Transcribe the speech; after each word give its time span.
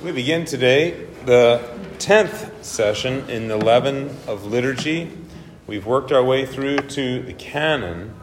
We 0.00 0.12
begin 0.12 0.44
today 0.44 1.06
the 1.24 1.60
10th 1.98 2.62
session 2.62 3.28
in 3.28 3.48
the 3.48 3.56
leaven 3.56 4.16
of 4.28 4.46
liturgy. 4.46 5.10
We've 5.66 5.84
worked 5.84 6.12
our 6.12 6.22
way 6.22 6.46
through 6.46 6.76
to 6.76 7.20
the 7.22 7.32
canon, 7.32 8.14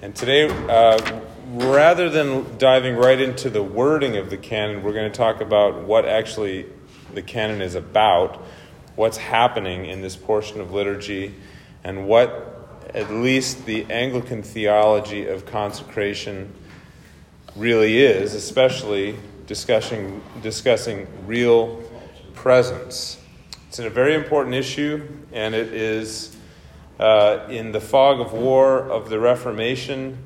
and 0.00 0.14
today, 0.14 0.48
uh, 0.48 1.22
rather 1.54 2.08
than 2.08 2.56
diving 2.58 2.94
right 2.94 3.20
into 3.20 3.50
the 3.50 3.64
wording 3.64 4.16
of 4.16 4.30
the 4.30 4.36
canon, 4.36 4.84
we're 4.84 4.92
going 4.92 5.10
to 5.10 5.18
talk 5.18 5.40
about 5.40 5.82
what 5.82 6.04
actually 6.04 6.66
the 7.14 7.22
canon 7.22 7.62
is 7.62 7.74
about, 7.74 8.40
what's 8.94 9.16
happening 9.16 9.86
in 9.86 10.02
this 10.02 10.14
portion 10.14 10.60
of 10.60 10.70
liturgy, 10.70 11.34
and 11.82 12.06
what 12.06 12.86
at 12.94 13.10
least 13.10 13.66
the 13.66 13.84
Anglican 13.90 14.44
theology 14.44 15.26
of 15.26 15.46
consecration 15.46 16.54
really 17.56 18.00
is, 18.00 18.34
especially 18.34 19.16
discussing, 19.46 20.22
discussing 20.42 21.06
real 21.26 21.82
presence. 22.34 23.20
It's 23.68 23.78
a 23.78 23.90
very 23.90 24.14
important 24.14 24.54
issue, 24.54 25.06
and 25.32 25.54
it 25.54 25.72
is 25.72 26.36
uh, 26.98 27.46
in 27.48 27.72
the 27.72 27.80
fog 27.80 28.20
of 28.20 28.32
war 28.32 28.78
of 28.80 29.10
the 29.10 29.18
Reformation, 29.18 30.18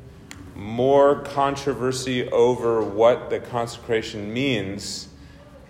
more 0.54 1.20
controversy 1.20 2.28
over 2.30 2.82
what 2.82 3.30
the 3.30 3.40
consecration 3.40 4.32
means 4.32 5.08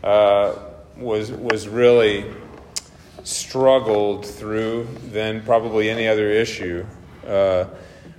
uh, 0.02 0.54
was, 0.96 1.30
was 1.30 1.68
really 1.68 2.24
struggled 3.22 4.24
through 4.24 4.88
than 5.10 5.42
probably 5.42 5.90
any 5.90 6.08
other 6.08 6.30
issue. 6.30 6.84
Uh, 7.26 7.66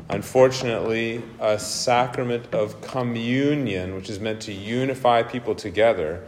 Unfortunately, 0.10 1.22
a 1.40 1.60
sacrament 1.60 2.54
of 2.54 2.82
communion, 2.82 3.96
which 3.96 4.10
is 4.10 4.20
meant 4.20 4.42
to 4.42 4.52
unify 4.52 5.22
people 5.22 5.54
together, 5.54 6.24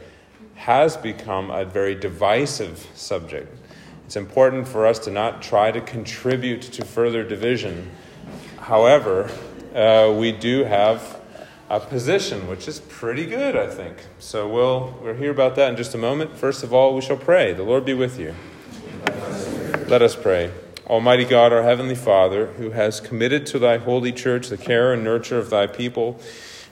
has 0.53 0.95
become 0.95 1.49
a 1.49 1.65
very 1.65 1.95
divisive 1.95 2.87
subject. 2.93 3.57
It's 4.05 4.15
important 4.15 4.67
for 4.67 4.85
us 4.85 4.99
to 4.99 5.11
not 5.11 5.41
try 5.41 5.71
to 5.71 5.81
contribute 5.81 6.61
to 6.61 6.85
further 6.85 7.23
division. 7.23 7.89
However, 8.59 9.31
uh, 9.73 10.13
we 10.15 10.31
do 10.31 10.63
have 10.65 11.19
a 11.69 11.79
position 11.79 12.47
which 12.47 12.67
is 12.67 12.81
pretty 12.81 13.25
good, 13.25 13.55
I 13.55 13.67
think. 13.67 13.95
So 14.19 14.47
we'll, 14.47 14.93
we'll 15.01 15.15
hear 15.15 15.31
about 15.31 15.55
that 15.55 15.69
in 15.69 15.77
just 15.77 15.95
a 15.95 15.97
moment. 15.97 16.37
First 16.37 16.63
of 16.63 16.71
all, 16.71 16.93
we 16.93 17.01
shall 17.01 17.17
pray. 17.17 17.53
The 17.53 17.63
Lord 17.63 17.85
be 17.85 17.93
with 17.95 18.19
you. 18.19 18.35
Let 19.87 20.01
us 20.01 20.15
pray. 20.15 20.51
Almighty 20.91 21.23
God, 21.23 21.53
our 21.53 21.63
Heavenly 21.63 21.95
Father, 21.95 22.47
who 22.47 22.71
has 22.71 22.99
committed 22.99 23.45
to 23.45 23.59
thy 23.59 23.77
holy 23.77 24.11
church 24.11 24.49
the 24.49 24.57
care 24.57 24.91
and 24.91 25.05
nurture 25.05 25.37
of 25.37 25.49
thy 25.49 25.65
people, 25.65 26.19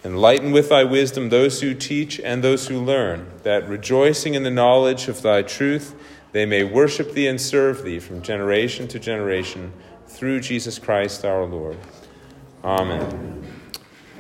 enlighten 0.04 0.52
with 0.52 0.68
thy 0.68 0.84
wisdom 0.84 1.30
those 1.30 1.62
who 1.62 1.74
teach 1.74 2.20
and 2.20 2.44
those 2.44 2.68
who 2.68 2.84
learn, 2.84 3.32
that 3.44 3.66
rejoicing 3.70 4.34
in 4.34 4.44
the 4.44 4.52
knowledge 4.52 5.08
of 5.08 5.22
thy 5.22 5.42
truth, 5.42 5.96
they 6.34 6.46
may 6.46 6.66
worship 6.66 7.14
thee 7.14 7.28
and 7.28 7.40
serve 7.40 7.84
thee 7.84 7.98
from 7.98 8.22
generation 8.22 8.90
to 8.90 9.00
generation 9.00 9.72
through 10.10 10.42
Jesus 10.42 10.78
Christ 10.80 11.24
our 11.24 11.46
Lord. 11.46 11.78
Amen. 12.62 13.42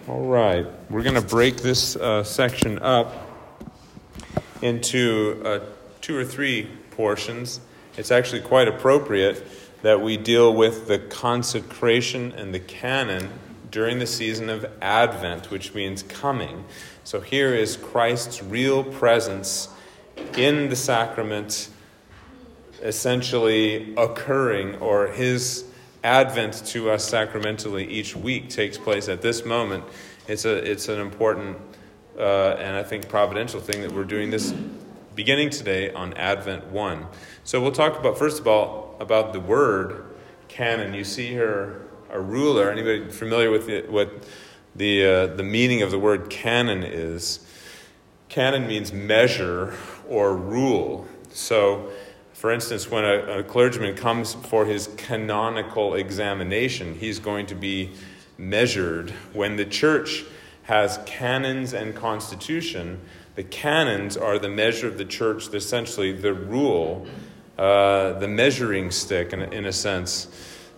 All 0.07 0.23
right, 0.23 0.65
we're 0.89 1.03
going 1.03 1.15
to 1.15 1.21
break 1.21 1.57
this 1.57 1.97
uh, 1.97 2.23
section 2.23 2.79
up 2.79 3.27
into 4.61 5.41
uh, 5.43 5.59
two 5.99 6.15
or 6.15 6.23
three 6.23 6.69
portions. 6.91 7.59
It's 7.97 8.11
actually 8.11 8.39
quite 8.43 8.69
appropriate 8.69 9.45
that 9.81 10.01
we 10.01 10.17
deal 10.17 10.53
with 10.53 10.87
the 10.87 10.99
consecration 10.99 12.31
and 12.33 12.53
the 12.53 12.59
canon 12.59 13.29
during 13.71 13.99
the 13.99 14.07
season 14.07 14.49
of 14.49 14.65
Advent, 14.81 15.51
which 15.51 15.73
means 15.73 16.03
coming. 16.03 16.65
So 17.03 17.21
here 17.21 17.53
is 17.53 17.77
Christ's 17.77 18.43
real 18.43 18.83
presence 18.83 19.69
in 20.37 20.69
the 20.69 20.75
sacrament 20.75 21.69
essentially 22.81 23.93
occurring, 23.95 24.75
or 24.75 25.07
his 25.07 25.65
advent 26.03 26.65
to 26.67 26.89
us 26.89 27.07
sacramentally 27.07 27.85
each 27.85 28.15
week 28.15 28.49
takes 28.49 28.77
place 28.77 29.09
at 29.09 29.21
this 29.21 29.45
moment. 29.45 29.83
It's, 30.27 30.45
a, 30.45 30.55
it's 30.55 30.87
an 30.87 30.99
important 30.99 31.57
uh, 32.17 32.55
and 32.59 32.75
I 32.75 32.83
think 32.83 33.07
providential 33.07 33.61
thing 33.61 33.81
that 33.81 33.91
we're 33.91 34.03
doing 34.03 34.29
this 34.29 34.53
beginning 35.15 35.49
today 35.49 35.91
on 35.93 36.13
Advent 36.15 36.65
1. 36.67 37.05
So 37.43 37.61
we'll 37.61 37.71
talk 37.71 37.97
about, 37.97 38.17
first 38.17 38.39
of 38.39 38.47
all, 38.47 38.88
about 38.99 39.33
the 39.33 39.39
word 39.39 40.05
canon. 40.47 40.93
You 40.93 41.03
see 41.03 41.27
here 41.27 41.81
a 42.11 42.19
ruler. 42.19 42.69
Anybody 42.69 43.09
familiar 43.09 43.49
with 43.49 43.67
the, 43.67 43.81
what 43.89 44.11
the, 44.75 45.05
uh, 45.05 45.27
the 45.27 45.43
meaning 45.43 45.81
of 45.81 45.91
the 45.91 45.99
word 45.99 46.29
canon 46.29 46.83
is? 46.83 47.39
Canon 48.27 48.67
means 48.67 48.93
measure 48.93 49.73
or 50.07 50.35
rule. 50.35 51.07
So, 51.31 51.89
for 52.33 52.51
instance, 52.51 52.89
when 52.91 53.03
a, 53.03 53.39
a 53.39 53.43
clergyman 53.43 53.95
comes 53.95 54.33
for 54.33 54.65
his 54.65 54.89
canonical 54.97 55.95
examination, 55.95 56.95
he's 56.95 57.19
going 57.19 57.45
to 57.47 57.55
be 57.55 57.91
measured. 58.37 59.11
When 59.33 59.55
the 59.55 59.65
church 59.65 60.23
has 60.63 60.99
canons 61.05 61.73
and 61.73 61.95
constitution, 61.95 63.01
the 63.35 63.43
canons 63.43 64.15
are 64.17 64.37
the 64.37 64.49
measure 64.49 64.87
of 64.87 64.97
the 64.97 65.05
church, 65.05 65.53
essentially 65.53 66.11
the 66.11 66.33
rule 66.33 67.07
uh, 67.59 68.13
the 68.19 68.27
measuring 68.27 68.89
stick, 68.89 69.33
in, 69.33 69.41
in 69.41 69.65
a 69.65 69.73
sense. 69.73 70.27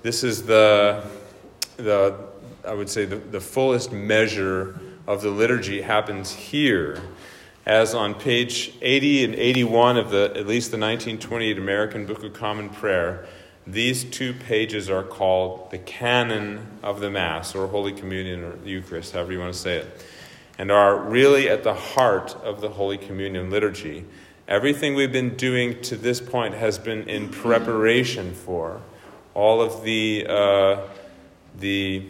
This 0.02 0.24
is 0.24 0.44
the, 0.48 1.06
the 1.78 2.16
I 2.66 2.74
would 2.74 2.90
say, 2.90 3.06
the, 3.06 3.18
the 3.18 3.40
fullest 3.40 3.92
measure 3.92 4.80
of 5.06 5.22
the 5.22 5.30
liturgy 5.30 5.84
happens 5.84 6.34
here. 6.34 7.00
As 7.68 7.94
on 7.94 8.16
page 8.16 8.74
80 8.82 9.26
and 9.26 9.36
81 9.36 9.98
of 9.98 10.10
the, 10.10 10.34
at 10.36 10.48
least 10.48 10.72
the 10.72 10.78
1928 10.80 11.60
American 11.60 12.08
Book 12.08 12.24
of 12.24 12.34
Common 12.34 12.70
Prayer, 12.70 13.28
these 13.68 14.04
two 14.04 14.34
pages 14.34 14.90
are 14.90 15.04
called 15.04 15.70
the 15.70 15.78
canon 15.78 16.66
of 16.82 17.00
the 17.00 17.12
Mass, 17.12 17.54
or 17.54 17.68
Holy 17.68 17.94
Communion, 17.94 18.44
or 18.44 18.58
Eucharist, 18.66 19.14
however 19.14 19.32
you 19.34 19.40
want 19.40 19.54
to 19.54 19.60
say 19.60 19.78
it, 19.78 20.04
and 20.58 20.72
are 20.72 20.98
really 20.98 21.48
at 21.48 21.64
the 21.64 21.76
heart 21.76 22.36
of 22.44 22.60
the 22.60 22.70
Holy 22.70 22.98
Communion 22.98 23.52
liturgy. 23.52 24.04
Everything 24.52 24.96
we've 24.96 25.14
been 25.14 25.38
doing 25.38 25.82
to 25.84 25.96
this 25.96 26.20
point 26.20 26.54
has 26.56 26.78
been 26.78 27.08
in 27.08 27.30
preparation 27.30 28.34
for 28.34 28.82
all 29.34 29.62
of 29.62 29.82
the, 29.82 30.26
uh, 30.28 30.82
the 31.58 32.04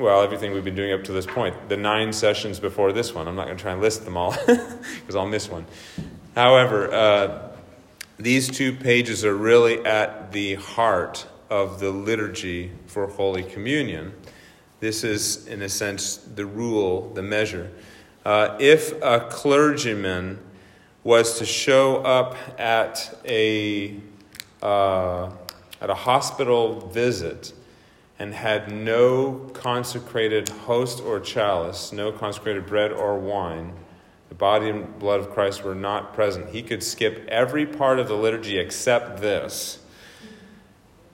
well, 0.00 0.20
everything 0.20 0.50
we've 0.50 0.64
been 0.64 0.74
doing 0.74 0.92
up 0.92 1.04
to 1.04 1.12
this 1.12 1.26
point, 1.26 1.68
the 1.68 1.76
nine 1.76 2.12
sessions 2.12 2.58
before 2.58 2.92
this 2.92 3.14
one. 3.14 3.28
I'm 3.28 3.36
not 3.36 3.44
going 3.44 3.56
to 3.56 3.62
try 3.62 3.70
and 3.70 3.80
list 3.80 4.04
them 4.04 4.16
all 4.16 4.32
because 4.46 5.14
I'll 5.14 5.28
miss 5.28 5.48
one. 5.48 5.64
However, 6.34 6.92
uh, 6.92 7.52
these 8.18 8.50
two 8.50 8.72
pages 8.72 9.24
are 9.24 9.36
really 9.36 9.78
at 9.86 10.32
the 10.32 10.56
heart 10.56 11.24
of 11.50 11.78
the 11.78 11.90
liturgy 11.90 12.72
for 12.88 13.06
Holy 13.06 13.44
Communion. 13.44 14.12
This 14.80 15.04
is, 15.04 15.46
in 15.46 15.62
a 15.62 15.68
sense, 15.68 16.16
the 16.16 16.46
rule, 16.46 17.10
the 17.14 17.22
measure. 17.22 17.70
Uh, 18.24 18.56
if 18.58 19.00
a 19.02 19.28
clergyman 19.30 20.40
was 21.04 21.38
to 21.38 21.44
show 21.44 21.98
up 21.98 22.34
at 22.58 23.16
a, 23.26 23.94
uh, 24.62 25.30
at 25.80 25.90
a 25.90 25.94
hospital 25.94 26.88
visit 26.88 27.52
and 28.18 28.32
had 28.32 28.72
no 28.72 29.50
consecrated 29.52 30.48
host 30.48 31.02
or 31.02 31.20
chalice, 31.20 31.92
no 31.92 32.10
consecrated 32.10 32.64
bread 32.66 32.90
or 32.90 33.18
wine, 33.18 33.74
the 34.30 34.34
body 34.34 34.70
and 34.70 34.98
blood 34.98 35.20
of 35.20 35.30
Christ 35.30 35.62
were 35.62 35.74
not 35.74 36.14
present. 36.14 36.48
He 36.48 36.62
could 36.62 36.82
skip 36.82 37.26
every 37.28 37.66
part 37.66 37.98
of 37.98 38.08
the 38.08 38.14
liturgy 38.14 38.58
except 38.58 39.20
this. 39.20 39.78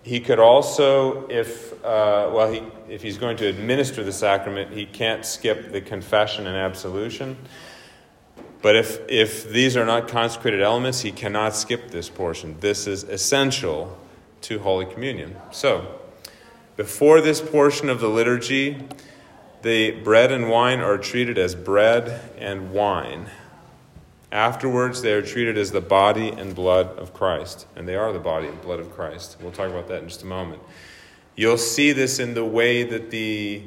He 0.02 0.20
could 0.20 0.38
also, 0.38 1.28
if 1.28 1.72
uh, 1.84 2.30
well, 2.32 2.50
he, 2.50 2.62
if 2.88 3.02
he's 3.02 3.18
going 3.18 3.36
to 3.38 3.46
administer 3.46 4.02
the 4.04 4.12
sacrament, 4.12 4.72
he 4.72 4.86
can't 4.86 5.26
skip 5.26 5.72
the 5.72 5.80
confession 5.80 6.46
and 6.46 6.56
absolution. 6.56 7.36
But 8.62 8.76
if, 8.76 9.00
if 9.08 9.48
these 9.48 9.76
are 9.76 9.86
not 9.86 10.08
consecrated 10.08 10.60
elements, 10.60 11.00
he 11.00 11.12
cannot 11.12 11.56
skip 11.56 11.90
this 11.90 12.10
portion. 12.10 12.56
This 12.60 12.86
is 12.86 13.04
essential 13.04 13.98
to 14.42 14.58
Holy 14.58 14.86
Communion. 14.86 15.36
So, 15.50 15.98
before 16.76 17.20
this 17.20 17.40
portion 17.40 17.88
of 17.88 18.00
the 18.00 18.08
liturgy, 18.08 18.86
the 19.62 19.90
bread 19.90 20.32
and 20.32 20.48
wine 20.48 20.80
are 20.80 20.98
treated 20.98 21.38
as 21.38 21.54
bread 21.54 22.30
and 22.38 22.72
wine. 22.72 23.30
Afterwards, 24.32 25.02
they 25.02 25.12
are 25.12 25.22
treated 25.22 25.58
as 25.58 25.72
the 25.72 25.80
body 25.80 26.28
and 26.28 26.54
blood 26.54 26.98
of 26.98 27.12
Christ. 27.12 27.66
And 27.76 27.88
they 27.88 27.96
are 27.96 28.12
the 28.12 28.20
body 28.20 28.46
and 28.46 28.60
blood 28.62 28.80
of 28.80 28.94
Christ. 28.94 29.36
We'll 29.40 29.52
talk 29.52 29.68
about 29.68 29.88
that 29.88 30.02
in 30.02 30.08
just 30.08 30.22
a 30.22 30.26
moment. 30.26 30.62
You'll 31.34 31.58
see 31.58 31.92
this 31.92 32.18
in 32.18 32.34
the 32.34 32.44
way 32.44 32.82
that 32.84 33.10
the 33.10 33.62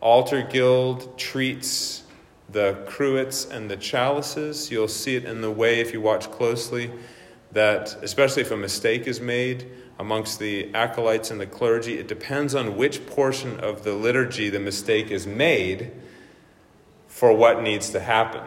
altar 0.00 0.42
guild 0.42 1.18
treats 1.18 2.02
the 2.50 2.78
cruets 2.86 3.44
and 3.44 3.70
the 3.70 3.76
chalices. 3.76 4.70
You'll 4.70 4.88
see 4.88 5.16
it 5.16 5.24
in 5.24 5.40
the 5.40 5.50
way, 5.50 5.80
if 5.80 5.92
you 5.92 6.00
watch 6.00 6.30
closely, 6.30 6.90
that 7.52 7.96
especially 8.02 8.42
if 8.42 8.50
a 8.50 8.56
mistake 8.56 9.06
is 9.06 9.20
made 9.20 9.68
amongst 9.98 10.38
the 10.38 10.72
acolytes 10.74 11.30
and 11.30 11.40
the 11.40 11.46
clergy, 11.46 11.98
it 11.98 12.06
depends 12.06 12.54
on 12.54 12.76
which 12.76 13.06
portion 13.06 13.58
of 13.60 13.82
the 13.82 13.94
liturgy 13.94 14.50
the 14.50 14.60
mistake 14.60 15.10
is 15.10 15.26
made 15.26 15.90
for 17.08 17.32
what 17.32 17.62
needs 17.62 17.90
to 17.90 18.00
happen. 18.00 18.42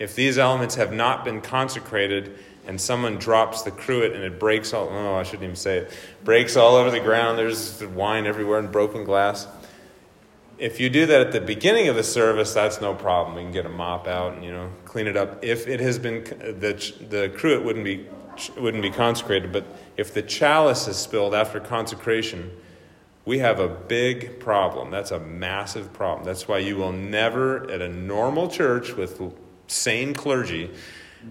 if 0.00 0.14
these 0.14 0.38
elements 0.38 0.76
have 0.76 0.92
not 0.92 1.24
been 1.26 1.42
consecrated 1.42 2.38
and 2.66 2.80
someone 2.80 3.16
drops 3.16 3.62
the 3.62 3.70
cruet 3.70 4.12
and 4.14 4.24
it 4.24 4.40
breaks 4.40 4.72
all, 4.72 4.88
oh, 4.90 5.14
I 5.14 5.22
shouldn't 5.22 5.44
even 5.44 5.56
say 5.56 5.78
it, 5.78 5.92
breaks 6.24 6.56
all 6.56 6.74
over 6.74 6.90
the 6.90 7.00
ground, 7.00 7.38
there's 7.38 7.84
wine 7.84 8.26
everywhere 8.26 8.58
and 8.58 8.72
broken 8.72 9.04
glass. 9.04 9.46
If 10.60 10.78
you 10.78 10.90
do 10.90 11.06
that 11.06 11.22
at 11.22 11.32
the 11.32 11.40
beginning 11.40 11.88
of 11.88 11.96
the 11.96 12.02
service, 12.02 12.52
that's 12.52 12.82
no 12.82 12.94
problem. 12.94 13.34
We 13.34 13.42
can 13.42 13.50
get 13.50 13.64
a 13.64 13.70
mop 13.70 14.06
out 14.06 14.34
and, 14.34 14.44
you 14.44 14.52
know, 14.52 14.70
clean 14.84 15.06
it 15.06 15.16
up. 15.16 15.42
If 15.42 15.66
it 15.66 15.80
has 15.80 15.98
been, 15.98 16.22
the, 16.24 16.94
the 17.08 17.32
cruet 17.34 17.64
wouldn't 17.64 17.84
be, 17.84 18.06
wouldn't 18.58 18.82
be 18.82 18.90
consecrated, 18.90 19.52
but 19.52 19.64
if 19.96 20.12
the 20.12 20.20
chalice 20.20 20.86
is 20.86 20.98
spilled 20.98 21.34
after 21.34 21.60
consecration, 21.60 22.50
we 23.24 23.38
have 23.38 23.58
a 23.58 23.68
big 23.68 24.38
problem. 24.38 24.90
That's 24.90 25.12
a 25.12 25.20
massive 25.20 25.94
problem. 25.94 26.26
That's 26.26 26.46
why 26.46 26.58
you 26.58 26.76
will 26.76 26.92
never, 26.92 27.70
at 27.70 27.80
a 27.80 27.88
normal 27.88 28.48
church 28.48 28.92
with 28.92 29.18
sane 29.66 30.12
clergy, 30.12 30.70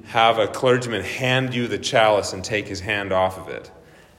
have 0.05 0.39
a 0.39 0.47
clergyman 0.47 1.03
hand 1.03 1.53
you 1.53 1.67
the 1.67 1.77
chalice 1.77 2.33
and 2.33 2.43
take 2.43 2.67
his 2.67 2.79
hand 2.79 3.11
off 3.11 3.37
of 3.37 3.47
it. 3.47 3.69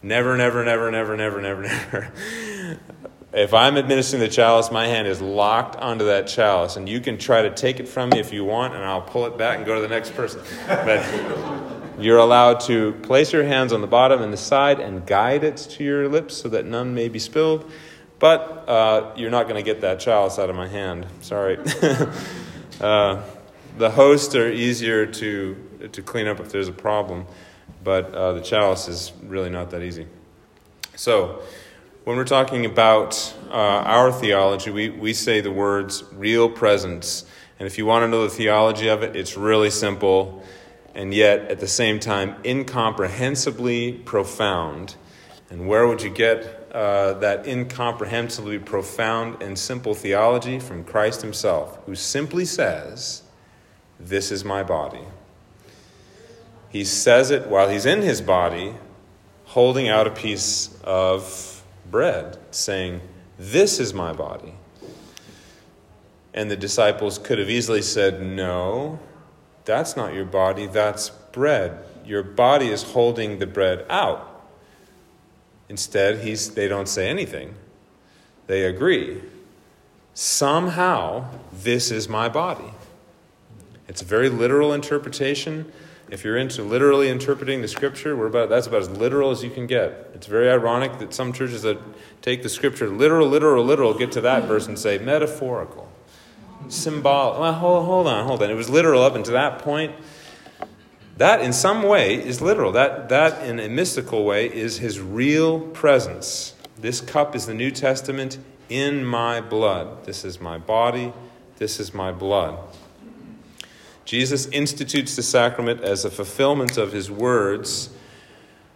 Never, 0.03 0.37
never, 0.37 0.65
never, 0.65 0.91
never, 0.91 1.17
never, 1.17 1.41
never, 1.41 1.63
never. 1.63 2.13
If 3.33 3.55
I'm 3.55 3.77
administering 3.77 4.21
the 4.21 4.29
chalice, 4.29 4.73
my 4.73 4.89
hand 4.89 5.07
is 5.07 5.21
locked 5.21 5.77
onto 5.77 6.07
that 6.07 6.27
chalice, 6.27 6.77
and 6.77 6.89
you 6.89 7.01
can 7.01 7.17
try 7.17 7.43
to 7.43 7.51
take 7.51 7.79
it 7.79 7.87
from 7.87 8.11
me 8.11 8.19
if 8.19 8.33
you 8.33 8.45
want, 8.45 8.75
and 8.75 8.83
I'll 8.83 9.03
pull 9.03 9.25
it 9.27 9.39
back 9.39 9.59
and 9.59 9.67
go 9.67 9.77
to 9.77 9.81
the 9.81 9.89
next 9.89 10.15
person. 10.15 10.41
But 10.67 11.07
you're 12.01 12.19
allowed 12.19 12.61
to 12.61 12.93
place 13.03 13.33
your 13.33 13.45
hands 13.45 13.73
on 13.73 13.83
the 13.83 13.87
bottom 13.87 14.21
and 14.21 14.33
the 14.33 14.37
side 14.37 14.81
and 14.81 15.07
guide 15.07 15.45
it 15.45 15.59
to 15.59 15.85
your 15.85 16.09
lips 16.09 16.37
so 16.39 16.49
that 16.49 16.67
none 16.67 16.93
may 16.93 17.09
be 17.09 17.21
spilled. 17.21 17.71
But 18.19 18.69
uh, 18.69 19.13
you're 19.17 19.31
not 19.31 19.45
going 19.45 19.57
to 19.57 19.63
get 19.63 19.83
that 19.83 20.01
chalice 20.01 20.39
out 20.39 20.51
of 20.51 20.57
my 20.57 20.67
hand. 20.67 21.07
Sorry. 21.21 21.57
uh, 22.81 23.23
the 23.79 23.91
hosts 23.91 24.35
are 24.35 24.51
easier 24.51 25.07
to, 25.07 25.89
to 25.93 26.03
clean 26.03 26.27
up 26.27 26.41
if 26.41 26.51
there's 26.51 26.69
a 26.69 26.73
problem, 26.73 27.27
but 27.85 28.13
uh, 28.13 28.33
the 28.33 28.41
chalice 28.41 28.89
is 28.89 29.13
really 29.23 29.51
not 29.51 29.71
that 29.71 29.83
easy. 29.83 30.07
So, 30.97 31.43
when 32.11 32.17
we're 32.17 32.25
talking 32.25 32.67
about 32.67 33.33
uh, 33.51 33.55
our 33.55 34.11
theology, 34.11 34.69
we, 34.69 34.89
we 34.89 35.13
say 35.13 35.41
the 35.41 35.53
words 35.53 36.03
real 36.11 36.51
presence. 36.51 37.25
And 37.61 37.69
if 37.69 37.79
you 37.79 37.87
want 37.87 38.03
to 38.03 38.09
know 38.09 38.25
the 38.25 38.31
theology 38.31 38.89
of 38.89 39.05
it, 39.05 39.15
it's 39.15 39.37
really 39.37 39.71
simple 39.71 40.45
and 40.93 41.15
yet 41.15 41.43
at 41.43 41.61
the 41.61 41.69
same 41.69 42.01
time 42.01 42.35
incomprehensibly 42.43 43.93
profound. 43.93 44.97
And 45.51 45.69
where 45.69 45.87
would 45.87 46.03
you 46.03 46.11
get 46.11 46.73
uh, 46.73 47.13
that 47.21 47.47
incomprehensibly 47.47 48.59
profound 48.59 49.41
and 49.41 49.57
simple 49.57 49.95
theology? 49.95 50.59
From 50.59 50.83
Christ 50.83 51.23
Himself, 51.23 51.79
who 51.87 51.95
simply 51.95 52.45
says, 52.45 53.23
This 54.01 54.33
is 54.33 54.45
my 54.45 54.65
body. 54.65 55.05
He 56.71 56.83
says 56.83 57.31
it 57.31 57.47
while 57.47 57.69
He's 57.69 57.87
in 57.87 58.03
His 58.03 58.21
body, 58.21 58.75
holding 59.45 59.89
out 59.89 60.09
a 60.09 60.11
piece 60.11 60.77
of 60.83 61.60
bread, 61.89 62.39
saying, 62.51 63.01
This 63.39 63.79
is 63.79 63.95
my 63.95 64.13
body. 64.13 64.55
And 66.33 66.51
the 66.51 66.57
disciples 66.57 67.19
could 67.19 67.39
have 67.39 67.51
easily 67.51 67.83
said, 67.83 68.23
No, 68.23 68.99
that's 69.65 69.97
not 69.97 70.15
your 70.15 70.25
body, 70.25 70.67
that's 70.67 71.11
bread. 71.11 71.85
Your 72.05 72.23
body 72.23 72.69
is 72.69 72.83
holding 72.83 73.39
the 73.39 73.47
bread 73.47 73.85
out. 73.89 74.27
Instead, 75.69 76.19
he's, 76.19 76.55
they 76.55 76.67
don't 76.67 76.89
say 76.89 77.09
anything. 77.09 77.55
They 78.47 78.65
agree. 78.65 79.23
Somehow, 80.15 81.27
this 81.53 81.93
is 81.93 82.09
my 82.09 82.29
body. 82.29 82.73
It's 83.87 84.03
a 84.03 84.05
very 84.05 84.29
literal 84.29 84.73
interpretation. 84.73 85.73
If 86.11 86.25
you're 86.25 86.37
into 86.37 86.65
literally 86.65 87.09
interpreting 87.09 87.63
the 87.63 87.69
scripture, 87.69 88.17
we're 88.17 88.27
about, 88.27 88.49
that's 88.49 88.67
about 88.67 88.83
as 88.83 88.91
literal 88.91 89.31
as 89.31 89.45
you 89.45 89.51
can 89.51 89.69
get. 89.69 90.11
It's 90.13 90.27
very 90.27 90.51
ironic 90.51 90.99
that 90.99 91.15
some 91.15 91.33
churches 91.33 91.63
that 91.63 91.79
take 92.21 92.43
the 92.43 92.49
scripture 92.49 92.89
literal, 92.89 93.29
literal, 93.29 93.65
literal 93.65 93.95
get 93.95 94.11
to 94.13 94.21
that 94.23 94.45
verse 94.45 94.67
and 94.67 94.77
say 94.77 94.99
metaphorical, 94.99 95.91
symbolic. 96.69 97.39
Well, 97.39 97.53
hold, 97.53 97.85
hold 97.87 98.07
on, 98.09 98.27
hold 98.27 98.43
on. 98.43 98.51
It 98.51 98.55
was 98.55 98.69
literal 98.69 99.03
up 99.03 99.15
until 99.15 99.35
that 99.35 99.61
point. 99.61 99.95
That, 101.17 101.43
in 101.43 101.53
some 101.53 101.83
way, 101.85 102.15
is 102.15 102.41
literal. 102.41 102.73
That, 102.73 103.09
that, 103.11 103.45
in 103.47 103.61
a 103.61 103.69
mystical 103.69 104.25
way, 104.25 104.53
is 104.53 104.79
his 104.79 104.99
real 104.99 105.61
presence. 105.61 106.55
This 106.79 107.01
cup 107.01 107.37
is 107.37 107.47
the 107.47 107.55
New 107.55 107.71
Testament 107.71 108.39
in 108.69 109.05
my 109.05 109.41
blood. 109.41 110.07
This 110.07 110.25
is 110.25 110.41
my 110.41 110.59
body. 110.59 111.13
This 111.59 111.79
is 111.79 111.93
my 111.93 112.11
blood. 112.11 112.59
Jesus 114.11 114.47
institutes 114.47 115.15
the 115.15 115.23
sacrament 115.23 115.83
as 115.85 116.05
a 116.05 116.11
fulfillment 116.11 116.77
of 116.77 116.91
his 116.91 117.13
words 117.13 117.91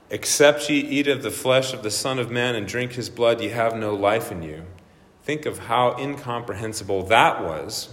Except 0.09 0.71
ye 0.71 0.79
eat 0.79 1.09
of 1.09 1.25
the 1.25 1.31
flesh 1.33 1.73
of 1.73 1.83
the 1.83 1.91
Son 1.91 2.21
of 2.21 2.31
Man 2.31 2.55
and 2.55 2.69
drink 2.69 2.93
his 2.93 3.11
blood, 3.11 3.41
ye 3.41 3.49
have 3.49 3.75
no 3.75 3.97
life 3.97 4.31
in 4.31 4.45
you. 4.45 4.63
Think 5.25 5.45
of 5.45 5.59
how 5.59 5.97
incomprehensible 5.99 7.03
that 7.07 7.43
was. 7.43 7.93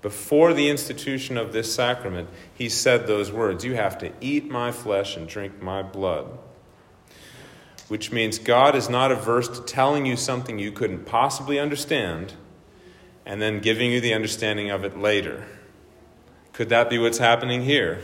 Before 0.00 0.54
the 0.54 0.70
institution 0.70 1.36
of 1.36 1.52
this 1.52 1.74
sacrament, 1.74 2.30
he 2.54 2.70
said 2.70 3.06
those 3.06 3.30
words 3.30 3.66
You 3.66 3.74
have 3.74 3.98
to 3.98 4.10
eat 4.22 4.50
my 4.50 4.72
flesh 4.72 5.14
and 5.14 5.28
drink 5.28 5.60
my 5.60 5.82
blood. 5.82 6.38
Which 7.88 8.10
means 8.10 8.38
God 8.38 8.74
is 8.74 8.88
not 8.88 9.12
averse 9.12 9.48
to 9.48 9.62
telling 9.62 10.06
you 10.06 10.16
something 10.16 10.58
you 10.58 10.72
couldn't 10.72 11.04
possibly 11.04 11.58
understand 11.58 12.32
and 13.26 13.42
then 13.42 13.60
giving 13.60 13.92
you 13.92 14.00
the 14.00 14.14
understanding 14.14 14.70
of 14.70 14.86
it 14.86 14.96
later. 14.96 15.44
Could 16.58 16.70
that 16.70 16.90
be 16.90 16.98
what's 16.98 17.18
happening 17.18 17.62
here? 17.62 18.00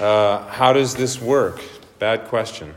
Uh, 0.00 0.48
how 0.48 0.72
does 0.72 0.96
this 0.96 1.20
work? 1.20 1.60
Bad 2.00 2.24
question. 2.24 2.74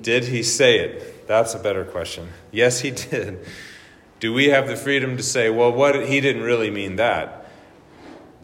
Did 0.00 0.24
he 0.24 0.42
say 0.42 0.80
it? 0.80 1.28
That's 1.28 1.54
a 1.54 1.60
better 1.60 1.84
question. 1.84 2.30
Yes, 2.50 2.80
he 2.80 2.90
did. 3.10 3.46
Do 4.18 4.34
we 4.34 4.48
have 4.48 4.66
the 4.66 4.74
freedom 4.74 5.16
to 5.16 5.22
say, 5.22 5.48
well, 5.48 5.70
what 5.70 6.08
he 6.08 6.20
didn't 6.20 6.42
really 6.42 6.70
mean 6.70 6.96
that? 6.96 7.48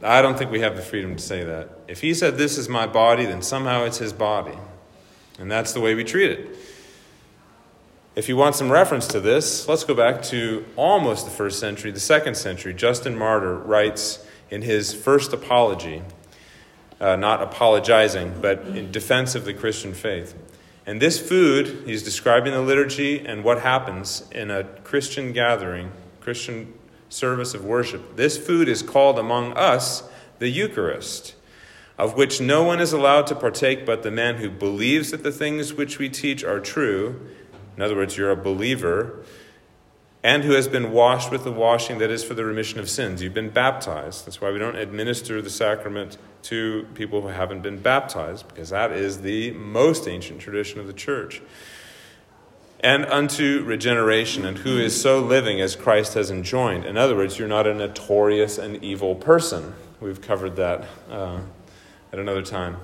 I 0.05 0.23
don't 0.23 0.39
think 0.39 0.53
we 0.53 0.61
have 0.61 0.77
the 0.77 0.83
freedom 0.83 1.17
to 1.17 1.23
say 1.23 1.43
that. 1.43 1.81
If 1.89 2.01
he 2.01 2.15
said, 2.15 2.39
This 2.39 2.57
is 2.57 2.69
my 2.69 2.87
body, 2.87 3.27
then 3.27 3.43
somehow 3.43 3.83
it's 3.83 3.99
his 3.99 4.13
body. 4.13 4.57
And 5.41 5.51
that's 5.51 5.73
the 5.73 5.81
way 5.81 5.97
we 5.97 6.05
treat 6.05 6.31
it. 6.31 6.57
If 8.15 8.29
you 8.29 8.37
want 8.37 8.55
some 8.55 8.71
reference 8.71 9.09
to 9.09 9.19
this, 9.19 9.67
let's 9.67 9.83
go 9.83 9.97
back 9.97 10.23
to 10.27 10.65
almost 10.77 11.25
the 11.25 11.33
first 11.33 11.59
century, 11.59 11.91
the 11.91 11.99
second 11.99 12.37
century. 12.37 12.73
Justin 12.73 13.19
Martyr 13.19 13.57
writes 13.57 14.25
in 14.51 14.63
his 14.63 14.93
first 14.93 15.33
apology, 15.33 16.03
uh, 17.01 17.17
not 17.17 17.43
apologizing, 17.43 18.41
but 18.41 18.61
in 18.67 18.91
defense 18.91 19.35
of 19.35 19.45
the 19.45 19.55
Christian 19.55 19.95
faith. 19.95 20.35
And 20.87 21.01
this 21.01 21.21
food, 21.21 21.85
he's 21.87 22.03
describing 22.03 22.53
the 22.53 22.61
liturgy 22.61 23.25
and 23.25 23.45
what 23.45 23.63
happens 23.63 24.25
in 24.33 24.51
a 24.51 24.65
Christian 24.65 25.33
gathering, 25.33 25.93
Christian 26.21 26.75
service 27.09 27.55
of 27.55 27.65
worship. 27.65 28.17
This 28.17 28.37
food 28.37 28.69
is 28.69 28.83
called 28.83 29.19
among 29.19 29.53
us 29.55 30.03
the 30.39 30.49
Eucharist, 30.49 31.35
of 31.99 32.17
which 32.17 32.41
no 32.41 32.63
one 32.63 32.81
is 32.81 32.93
allowed 32.93 33.27
to 33.29 33.35
partake 33.35 33.85
but 33.85 34.03
the 34.03 34.11
man 34.11 34.37
who 34.37 34.51
believes 34.51 35.11
that 35.11 35.23
the 35.23 35.33
things 35.33 35.75
which 35.75 35.99
we 35.99 36.09
teach 36.09 36.43
are 36.43 36.61
true. 36.61 37.29
In 37.77 37.83
other 37.83 37.97
words, 37.97 38.17
you're 38.17 38.31
a 38.31 38.37
believer 38.37 39.23
and 40.23 40.45
who 40.45 40.53
has 40.53 40.69
been 40.69 40.93
washed 40.93 41.31
with 41.31 41.45
the 41.45 41.53
washing 41.53 41.99
that 41.99 42.11
is 42.11 42.23
for 42.23 42.35
the 42.35 42.45
remission 42.45 42.79
of 42.79 42.91
sins. 42.91 43.23
You've 43.23 43.35
been 43.35 43.51
baptized. 43.51 44.27
That's 44.27 44.41
why 44.41 44.51
we 44.51 44.59
don't 44.59 44.77
administer 44.77 45.41
the 45.41 45.51
sacrament 45.51 46.19
to 46.43 46.87
people 46.95 47.23
who 47.23 47.29
haven't 47.29 47.63
been 47.63 47.79
baptized, 47.79 48.49
because 48.49 48.71
that 48.71 48.93
is 48.93 49.23
the 49.23 49.53
most 49.53 50.07
ancient 50.07 50.41
tradition 50.41 50.81
of 50.81 50.87
the 50.87 50.93
church. 50.93 51.41
And 52.83 53.05
unto 53.07 53.63
regeneration, 53.65 54.47
and 54.47 54.59
who 54.59 54.79
is 54.79 54.99
so 54.99 55.21
living 55.21 55.61
as 55.61 55.77
Christ 55.77 56.15
has 56.15 56.31
enjoined. 56.31 56.87
In 56.87 56.97
other 56.97 57.15
words, 57.15 57.39
you're 57.39 57.49
not 57.49 57.67
a 57.67 57.75
notorious 57.75 58.57
and 58.57 58.83
evil 58.83 59.15
person. 59.15 59.75
We've 60.01 60.21
covered 60.21 60.57
that 60.57 60.87
uh, 61.11 61.41
at 62.11 62.19
another 62.19 62.43
time. 62.43 62.79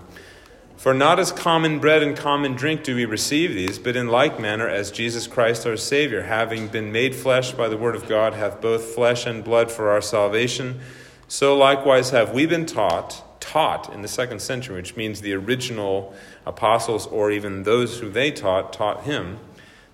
For 0.77 0.93
not 0.93 1.19
as 1.19 1.33
common 1.33 1.79
bread 1.79 2.03
and 2.03 2.15
common 2.15 2.53
drink 2.53 2.85
do 2.85 2.95
we 2.95 3.07
receive 3.07 3.55
these, 3.55 3.79
but 3.79 3.97
in 3.97 4.09
like 4.09 4.39
manner 4.39 4.69
as 4.69 4.91
Jesus 4.91 5.27
Christ 5.27 5.67
our 5.67 5.77
Savior, 5.77 6.23
having 6.23 6.69
been 6.69 6.93
made 6.93 7.15
flesh 7.15 7.53
by 7.53 7.69
the 7.69 7.79
word 7.79 7.97
of 7.97 8.07
God, 8.07 8.35
hath 8.35 8.61
both 8.61 8.95
flesh 8.95 9.25
and 9.25 9.43
blood 9.43 9.71
for 9.71 9.89
our 9.89 10.03
salvation, 10.03 10.81
so 11.29 11.57
likewise 11.57 12.11
have 12.11 12.33
we 12.35 12.45
been 12.45 12.67
taught, 12.67 13.41
taught 13.41 13.93
in 13.93 14.03
the 14.03 14.09
second 14.09 14.41
century, 14.41 14.77
which 14.77 14.97
means 14.97 15.23
the 15.23 15.33
original 15.33 16.15
apostles 16.45 17.07
or 17.07 17.31
even 17.31 17.63
those 17.63 17.99
who 18.01 18.11
they 18.11 18.31
taught, 18.31 18.73
taught 18.75 19.05
him, 19.05 19.39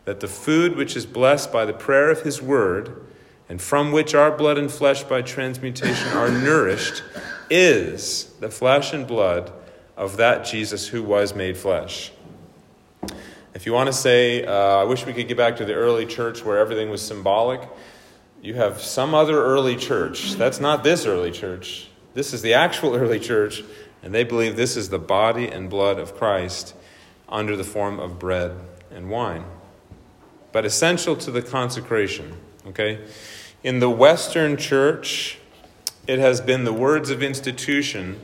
that 0.05 0.19
the 0.19 0.29
food 0.29 0.77
which 0.77 0.97
is 0.97 1.07
blessed 1.07 1.53
by 1.53 1.65
the 1.65 1.73
prayer 1.73 2.11
of 2.11 2.23
his 2.23 2.43
word, 2.43 3.07
and 3.49 3.63
from 3.63 3.93
which 3.93 4.17
our 4.17 4.37
blood 4.37 4.59
and 4.59 4.71
flesh 4.71 5.05
by 5.05 5.23
transmutation 5.23 6.09
are 6.09 6.31
nourished, 6.31 7.05
is 7.49 8.25
the 8.41 8.51
flesh 8.51 8.93
and 8.93 9.07
blood 9.07 9.53
of 9.97 10.17
that 10.17 10.45
Jesus 10.45 10.89
who 10.89 11.03
was 11.03 11.35
made 11.35 11.57
flesh. 11.57 12.13
If 13.55 13.67
you 13.67 13.73
want 13.73 13.89
to 13.89 13.93
say, 13.93 14.45
uh, 14.45 14.53
I 14.53 14.85
wish 14.85 15.05
we 15.05 15.13
could 15.13 15.29
get 15.29 15.37
back 15.37 15.57
to 15.59 15.65
the 15.65 15.75
early 15.75 16.07
church 16.07 16.45
where 16.45 16.59
everything 16.59 16.89
was 16.89 17.03
symbolic, 17.03 17.61
you 18.41 18.55
have 18.55 18.81
some 18.81 19.15
other 19.15 19.43
early 19.43 19.77
church. 19.77 20.35
That's 20.35 20.59
not 20.59 20.83
this 20.83 21.05
early 21.05 21.31
church. 21.31 21.89
This 22.15 22.33
is 22.33 22.43
the 22.43 22.55
actual 22.55 22.95
early 22.97 23.21
church, 23.21 23.63
and 24.03 24.15
they 24.15 24.25
believe 24.25 24.57
this 24.57 24.77
is 24.77 24.89
the 24.89 24.99
body 24.99 25.49
and 25.49 25.69
blood 25.69 25.99
of 25.99 26.17
Christ 26.17 26.75
under 27.29 27.57
the 27.57 27.65
form 27.65 28.01
of 28.01 28.19
bread 28.19 28.57
and 28.91 29.11
wine. 29.11 29.45
But 30.51 30.65
essential 30.65 31.15
to 31.17 31.31
the 31.31 31.43
consecration, 31.43 32.37
okay? 32.67 33.05
In 33.63 33.79
the 33.79 33.91
Western 33.91 34.57
church, 34.57 35.39
it 36.07 36.19
has 36.19 36.41
been 36.41 36.65
the 36.65 36.73
words 36.73 37.11
of 37.11 37.23
institution 37.23 38.19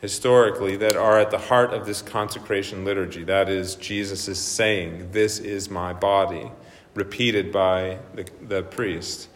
historically 0.00 0.76
that 0.76 0.96
are 0.96 1.18
at 1.18 1.30
the 1.30 1.38
heart 1.38 1.72
of 1.72 1.86
this 1.86 2.02
consecration 2.02 2.84
liturgy. 2.84 3.24
That 3.24 3.48
is, 3.48 3.74
Jesus 3.74 4.28
is 4.28 4.38
saying, 4.38 5.10
This 5.12 5.38
is 5.38 5.68
my 5.68 5.92
body, 5.92 6.50
repeated 6.94 7.52
by 7.52 7.98
the, 8.14 8.26
the 8.40 8.62
priest. 8.62 9.28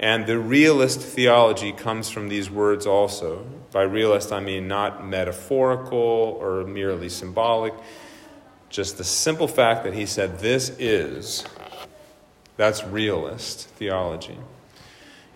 And 0.00 0.26
the 0.26 0.38
realist 0.38 1.00
theology 1.00 1.72
comes 1.72 2.10
from 2.10 2.28
these 2.28 2.50
words 2.50 2.86
also. 2.86 3.46
By 3.70 3.82
realist, 3.82 4.32
I 4.32 4.40
mean 4.40 4.66
not 4.66 5.06
metaphorical 5.06 5.98
or 5.98 6.64
merely 6.64 7.08
symbolic, 7.08 7.74
just 8.68 8.98
the 8.98 9.04
simple 9.04 9.46
fact 9.46 9.84
that 9.84 9.94
he 9.94 10.06
said, 10.06 10.40
This 10.40 10.70
is. 10.78 11.44
That's 12.56 12.84
realist 12.84 13.68
theology. 13.70 14.38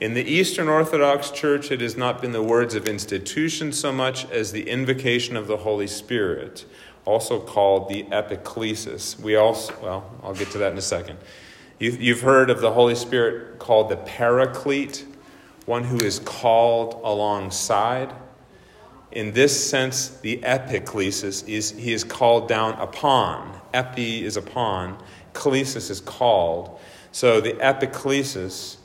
In 0.00 0.14
the 0.14 0.23
Eastern 0.23 0.69
Orthodox 0.69 1.33
Church, 1.33 1.73
it 1.73 1.81
has 1.81 1.97
not 1.97 2.23
been 2.23 2.31
the 2.31 2.43
words 2.43 2.76
of 2.76 2.87
institution 2.87 3.73
so 3.73 3.90
much 3.90 4.31
as 4.31 4.52
the 4.52 4.71
invocation 4.71 5.37
of 5.37 5.49
the 5.49 5.57
Holy 5.57 5.88
Spirit, 5.88 6.64
also 7.05 7.40
called 7.40 7.88
the 7.88 8.05
epiclesis. 8.05 9.19
We 9.19 9.35
also, 9.35 9.75
well, 9.83 10.09
I'll 10.23 10.35
get 10.35 10.52
to 10.52 10.59
that 10.59 10.71
in 10.71 10.78
a 10.78 10.83
second. 10.83 11.19
You've 11.81 12.21
heard 12.21 12.49
of 12.49 12.61
the 12.61 12.73
Holy 12.73 12.95
Spirit 12.95 13.59
called 13.59 13.88
the 13.88 13.97
paraclete, 13.97 15.05
one 15.67 15.83
who 15.83 15.99
is 15.99 16.21
called 16.21 17.00
alongside. 17.02 18.14
In 19.11 19.33
this 19.33 19.69
sense, 19.69 20.11
the 20.21 20.38
epiclesis 20.45 21.49
is 21.49 21.73
he 21.73 21.93
is 21.93 22.05
called 22.05 22.49
down 22.49 22.75
upon. 22.75 23.61
Epi 23.75 24.25
is 24.25 24.37
upon, 24.37 25.02
klesis 25.33 25.90
is 25.90 26.00
called. 26.00 26.78
So 27.11 27.40
the 27.40 27.55
epiclesis 27.55 28.77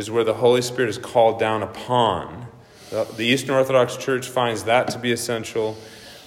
is 0.00 0.10
where 0.10 0.24
the 0.24 0.32
Holy 0.32 0.62
Spirit 0.62 0.88
is 0.88 0.96
called 0.96 1.38
down 1.38 1.62
upon. 1.62 2.46
The 2.90 3.24
Eastern 3.24 3.54
Orthodox 3.54 3.98
Church 3.98 4.26
finds 4.26 4.64
that 4.64 4.88
to 4.88 4.98
be 4.98 5.12
essential. 5.12 5.76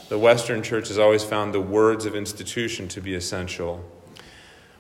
The 0.10 0.20
Western 0.20 0.62
Church 0.62 0.90
has 0.90 1.00
always 1.00 1.24
found 1.24 1.56
the 1.56 1.60
words 1.60 2.06
of 2.06 2.16
institution 2.16 2.88
to 2.90 3.02
be 3.02 3.16
essential. 3.16 3.84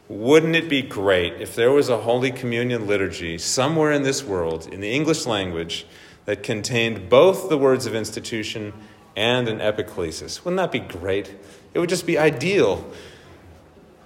Wouldn't 0.08 0.56
it 0.56 0.70
be 0.70 0.84
great 0.84 1.42
if 1.42 1.56
there 1.56 1.72
was 1.72 1.90
a 1.90 1.98
Holy 1.98 2.30
Communion 2.30 2.86
liturgy 2.86 3.40
somewhere 3.40 3.92
in 3.92 4.04
this 4.04 4.24
world, 4.24 4.72
in 4.72 4.80
the 4.80 4.94
English 4.94 5.26
language, 5.26 5.88
that 6.26 6.44
contained 6.44 7.10
both 7.10 7.50
the 7.50 7.58
words 7.58 7.88
of 7.88 7.96
institution 7.96 8.74
and 9.16 9.48
an 9.48 9.58
epiclesis? 9.58 10.46
Wouldn't 10.46 10.58
that 10.58 10.72
be 10.72 10.80
great? 10.80 11.34
It 11.74 11.80
would 11.80 11.90
just 11.90 12.06
be 12.06 12.20
ideal. 12.20 12.88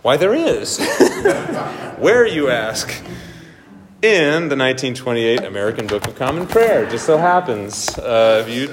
Why, 0.01 0.15
there 0.15 0.33
is. 0.33 0.79
Where, 1.99 2.25
you 2.25 2.49
ask? 2.49 2.89
In 4.03 4.47
the 4.47 4.55
1928 4.55 5.43
American 5.43 5.87
Book 5.87 6.07
of 6.07 6.15
Common 6.15 6.45
Prayer. 6.45 6.87
Just 6.87 7.07
so 7.07 7.17
happens. 7.17 7.97
Uh, 7.97 8.45
you, 8.47 8.67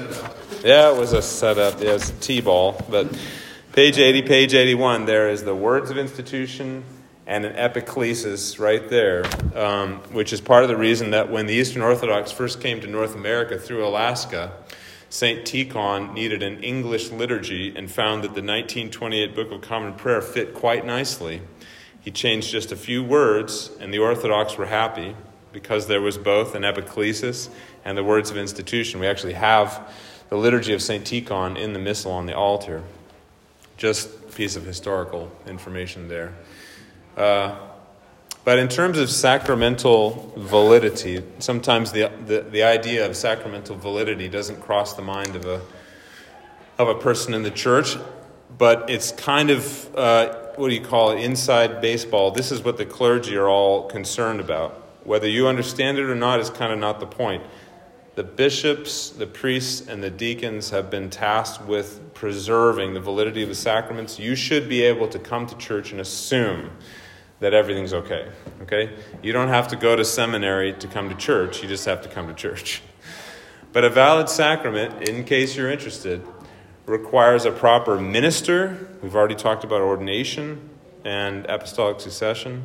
yeah, 0.62 0.93
it 0.93 0.99
was 0.99 1.14
a 1.14 1.23
setup. 1.23 1.81
Yeah, 1.81 1.93
it's 1.93 2.11
a 2.11 2.12
T-ball. 2.14 2.85
But 2.90 3.19
page 3.73 3.97
80, 3.97 4.21
page 4.23 4.52
81, 4.52 5.07
there 5.07 5.31
is 5.31 5.43
the 5.43 5.54
words 5.54 5.90
of 5.90 5.97
institution 5.97 6.85
and 7.26 7.47
an 7.47 7.54
epiclesis 7.54 8.59
right 8.59 8.90
there, 8.90 9.25
um, 9.57 9.95
which 10.12 10.35
is 10.35 10.43
part 10.43 10.62
of 10.62 10.69
the 10.69 10.76
reason 10.76 11.12
that 11.12 11.31
when 11.31 11.47
the 11.47 11.54
Eastern 11.54 11.81
Orthodox 11.81 12.31
first 12.31 12.61
came 12.61 12.83
to 12.83 12.87
North 12.87 13.14
America 13.14 13.59
through 13.59 13.87
Alaska, 13.87 14.52
St. 15.09 15.47
Tikhon 15.47 16.12
needed 16.12 16.43
an 16.43 16.62
English 16.62 17.11
liturgy 17.11 17.75
and 17.75 17.90
found 17.90 18.25
that 18.25 18.35
the 18.35 18.43
1928 18.43 19.35
Book 19.35 19.52
of 19.52 19.62
Common 19.62 19.95
Prayer 19.95 20.21
fit 20.21 20.52
quite 20.52 20.85
nicely. 20.85 21.40
He 22.04 22.11
changed 22.11 22.50
just 22.50 22.70
a 22.70 22.76
few 22.76 23.02
words, 23.02 23.70
and 23.80 23.92
the 23.92 23.99
Orthodox 23.99 24.58
were 24.58 24.66
happy 24.66 25.16
because 25.54 25.87
there 25.87 26.02
was 26.02 26.18
both 26.18 26.54
an 26.54 26.62
epiclesis 26.62 27.49
and 27.82 27.96
the 27.96 28.04
words 28.04 28.30
of 28.30 28.37
institution. 28.37 29.00
We 29.00 29.06
actually 29.06 29.32
have 29.32 29.90
the 30.28 30.37
liturgy 30.37 30.75
of 30.75 30.82
St. 30.82 31.02
Tikhon 31.02 31.56
in 31.56 31.73
the 31.73 31.78
missal 31.78 32.12
on 32.12 32.26
the 32.26 32.37
altar. 32.37 32.82
Just 33.78 34.08
a 34.08 34.32
piece 34.32 34.54
of 34.54 34.66
historical 34.66 35.32
information 35.46 36.08
there. 36.08 36.34
Uh, 37.16 37.56
but 38.44 38.58
in 38.58 38.68
terms 38.68 38.99
of 38.99 39.08
sacramental 39.08 40.34
validity, 40.37 41.23
sometimes 41.38 41.92
the, 41.92 42.12
the, 42.26 42.42
the, 42.42 42.62
idea 42.64 43.06
of 43.06 43.16
sacramental 43.16 43.76
validity 43.76 44.28
doesn't 44.28 44.61
cross 44.61 44.92
the 44.92 45.02
mind 45.02 45.34
of 45.34 45.46
a, 45.46 45.62
of 46.78 46.88
a 46.88 46.94
person 46.96 47.32
in 47.32 47.42
the 47.42 47.50
church, 47.50 47.96
but 48.58 48.90
it's 48.90 49.12
kind 49.12 49.49
of 49.49 49.96
uh, 49.96 50.43
what 50.56 50.68
do 50.68 50.75
you 50.75 50.80
call 50.80 51.11
it, 51.11 51.20
inside 51.20 51.80
baseball. 51.80 52.30
This 52.30 52.52
is 52.52 52.62
what 52.62 52.76
the 52.76 52.87
clergy 52.87 53.37
are 53.37 53.49
all 53.49 53.88
concerned 53.88 54.40
about. 54.40 54.82
Whether 55.04 55.28
you 55.28 55.49
understand 55.49 55.99
it 55.99 56.04
or 56.04 56.14
not 56.14 56.40
is 56.40 56.50
kind 56.50 56.73
of 56.73 56.78
not 56.78 57.00
the 57.00 57.06
point. 57.06 57.42
The 58.14 58.25
bishops, 58.25 59.11
the 59.11 59.26
priests, 59.26 59.88
and 59.88 60.02
the 60.02 60.11
deacons 60.11 60.70
have 60.70 60.88
been 60.88 61.11
tasked 61.11 61.66
with 61.66 62.14
preserving 62.14 62.94
the 62.94 63.00
validity 63.00 63.42
of 63.42 63.49
the 63.49 63.54
sacraments. 63.54 64.18
You 64.18 64.37
should 64.37 64.68
be 64.68 64.82
able 64.82 65.08
to 65.08 65.18
come 65.18 65.46
to 65.46 65.56
church 65.56 65.90
and 65.90 66.00
assume 66.00 66.70
that 67.40 67.52
everything's 67.52 67.92
okay. 67.92 68.30
Okay? 68.62 68.96
You 69.23 69.32
don't 69.32 69.49
have 69.49 69.68
to 69.68 69.76
go 69.76 69.96
to 69.96 70.04
seminary 70.04 70.73
to 70.75 70.87
come 70.87 71.08
to 71.08 71.14
church, 71.16 71.62
you 71.62 71.68
just 71.68 71.84
have 71.87 72.02
to 72.02 72.08
come 72.08 72.28
to 72.28 72.34
church. 72.34 72.82
But 73.73 73.84
a 73.84 73.90
valid 73.90 74.28
sacrament, 74.28 75.08
in 75.08 75.25
case 75.25 75.56
you're 75.56 75.70
interested, 75.70 76.25
requires 76.87 77.45
a 77.45 77.50
proper 77.50 77.99
minister. 77.99 78.88
We've 79.03 79.14
already 79.14 79.35
talked 79.35 79.64
about 79.64 79.81
ordination 79.81 80.71
and 81.05 81.47
apostolic 81.47 82.00
succession. 82.00 82.64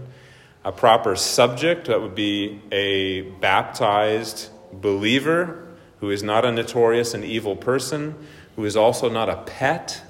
A 0.65 0.71
proper 0.71 1.15
subject, 1.15 1.87
that 1.87 2.01
would 2.01 2.15
be 2.15 2.61
a 2.71 3.21
baptized 3.21 4.49
believer 4.73 5.67
who 5.99 6.09
is 6.09 6.21
not 6.23 6.45
a 6.45 6.51
notorious 6.51 7.13
and 7.13 7.23
evil 7.23 7.55
person, 7.55 8.15
who 8.55 8.65
is 8.65 8.75
also 8.75 9.09
not 9.09 9.29
a 9.29 9.37
pet 9.37 10.01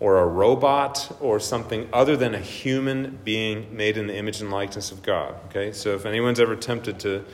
or 0.00 0.18
a 0.18 0.26
robot 0.26 1.16
or 1.20 1.38
something 1.38 1.88
other 1.92 2.16
than 2.16 2.34
a 2.34 2.38
human 2.38 3.18
being 3.24 3.76
made 3.76 3.96
in 3.96 4.08
the 4.08 4.16
image 4.16 4.40
and 4.40 4.50
likeness 4.50 4.90
of 4.90 5.02
God. 5.02 5.34
Okay? 5.46 5.72
So 5.72 5.94
if 5.94 6.06
anyone's 6.06 6.40
ever 6.40 6.56
tempted 6.56 6.98
to 7.00 7.24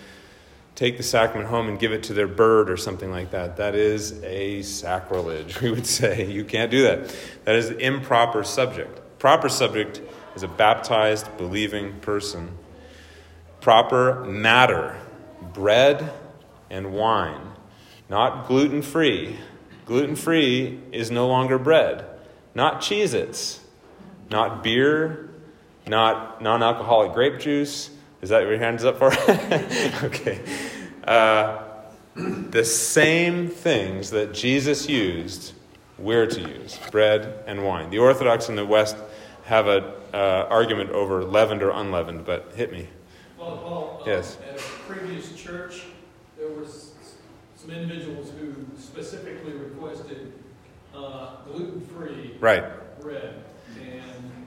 take 0.79 0.97
the 0.97 1.03
sacrament 1.03 1.51
home 1.51 1.67
and 1.67 1.81
give 1.81 1.91
it 1.91 2.05
to 2.05 2.15
their 2.15 2.29
bird 2.29 2.71
or 2.71 2.77
something 2.77 3.11
like 3.11 3.33
that. 3.33 3.57
That 3.57 3.75
is 3.75 4.23
a 4.23 4.63
sacrilege, 4.63 5.61
we 5.61 5.73
would 5.73 5.87
say. 5.87 6.31
You 6.31 6.45
can't 6.45 6.71
do 6.71 6.83
that. 6.83 7.13
That 7.45 7.57
is 7.57 7.71
an 7.71 7.81
improper 7.81 8.45
subject. 8.45 9.01
Proper 9.19 9.49
subject 9.49 10.01
is 10.37 10.45
a 10.45 10.49
baptized, 10.49 11.37
believing 11.37 11.99
person. 11.99 12.57
Proper 13.61 14.23
matter, 14.25 14.97
bread 15.53 16.13
and 16.71 16.93
wine, 16.93 17.55
not 18.09 18.47
gluten 18.47 18.81
free. 18.81 19.37
Gluten 19.85 20.15
free 20.15 20.79
is 20.93 21.11
no 21.11 21.27
longer 21.27 21.59
bread, 21.59 22.05
not 22.55 22.83
Cheez 22.83 23.15
Its, 23.15 23.59
not 24.31 24.63
beer, 24.63 25.29
not 25.89 26.41
non 26.41 26.63
alcoholic 26.63 27.15
grape 27.15 27.41
juice 27.41 27.91
is 28.21 28.31
that 28.31 28.43
what 28.43 28.49
your 28.49 28.59
hands 28.59 28.85
up 28.85 28.99
for? 28.99 29.13
okay. 30.07 30.41
Uh, 31.05 31.63
the 32.15 32.65
same 32.65 33.49
things 33.49 34.11
that 34.11 34.33
Jesus 34.33 34.89
used, 34.89 35.53
we're 35.99 36.27
to 36.27 36.41
use 36.41 36.79
bread 36.91 37.45
and 37.47 37.65
wine. 37.65 37.91
The 37.91 37.99
Orthodox 37.99 38.49
in 38.49 38.57
the 38.57 38.67
West 38.67 38.97
have 39.45 39.69
an 39.69 39.85
uh, 40.13 40.47
argument 40.51 40.91
over 40.91 41.25
leavened 41.25 41.63
or 41.63 41.71
unleavened, 41.71 42.25
but 42.25 42.53
hit 42.55 42.73
me. 42.73 42.89
Well, 43.39 43.57
Paul, 43.59 44.03
uh, 44.03 44.11
yes. 44.11 44.37
at 44.51 44.59
a 44.59 44.63
previous 44.93 45.35
church, 45.35 45.85
there 46.37 46.49
was 46.49 46.93
some 47.57 47.71
individuals 47.71 48.33
who 48.39 48.55
specifically 48.79 49.53
requested 49.53 50.33
uh, 50.95 51.37
gluten 51.47 51.81
free 51.87 52.37
right. 52.41 52.65
bread, 53.01 53.43
and 53.81 54.38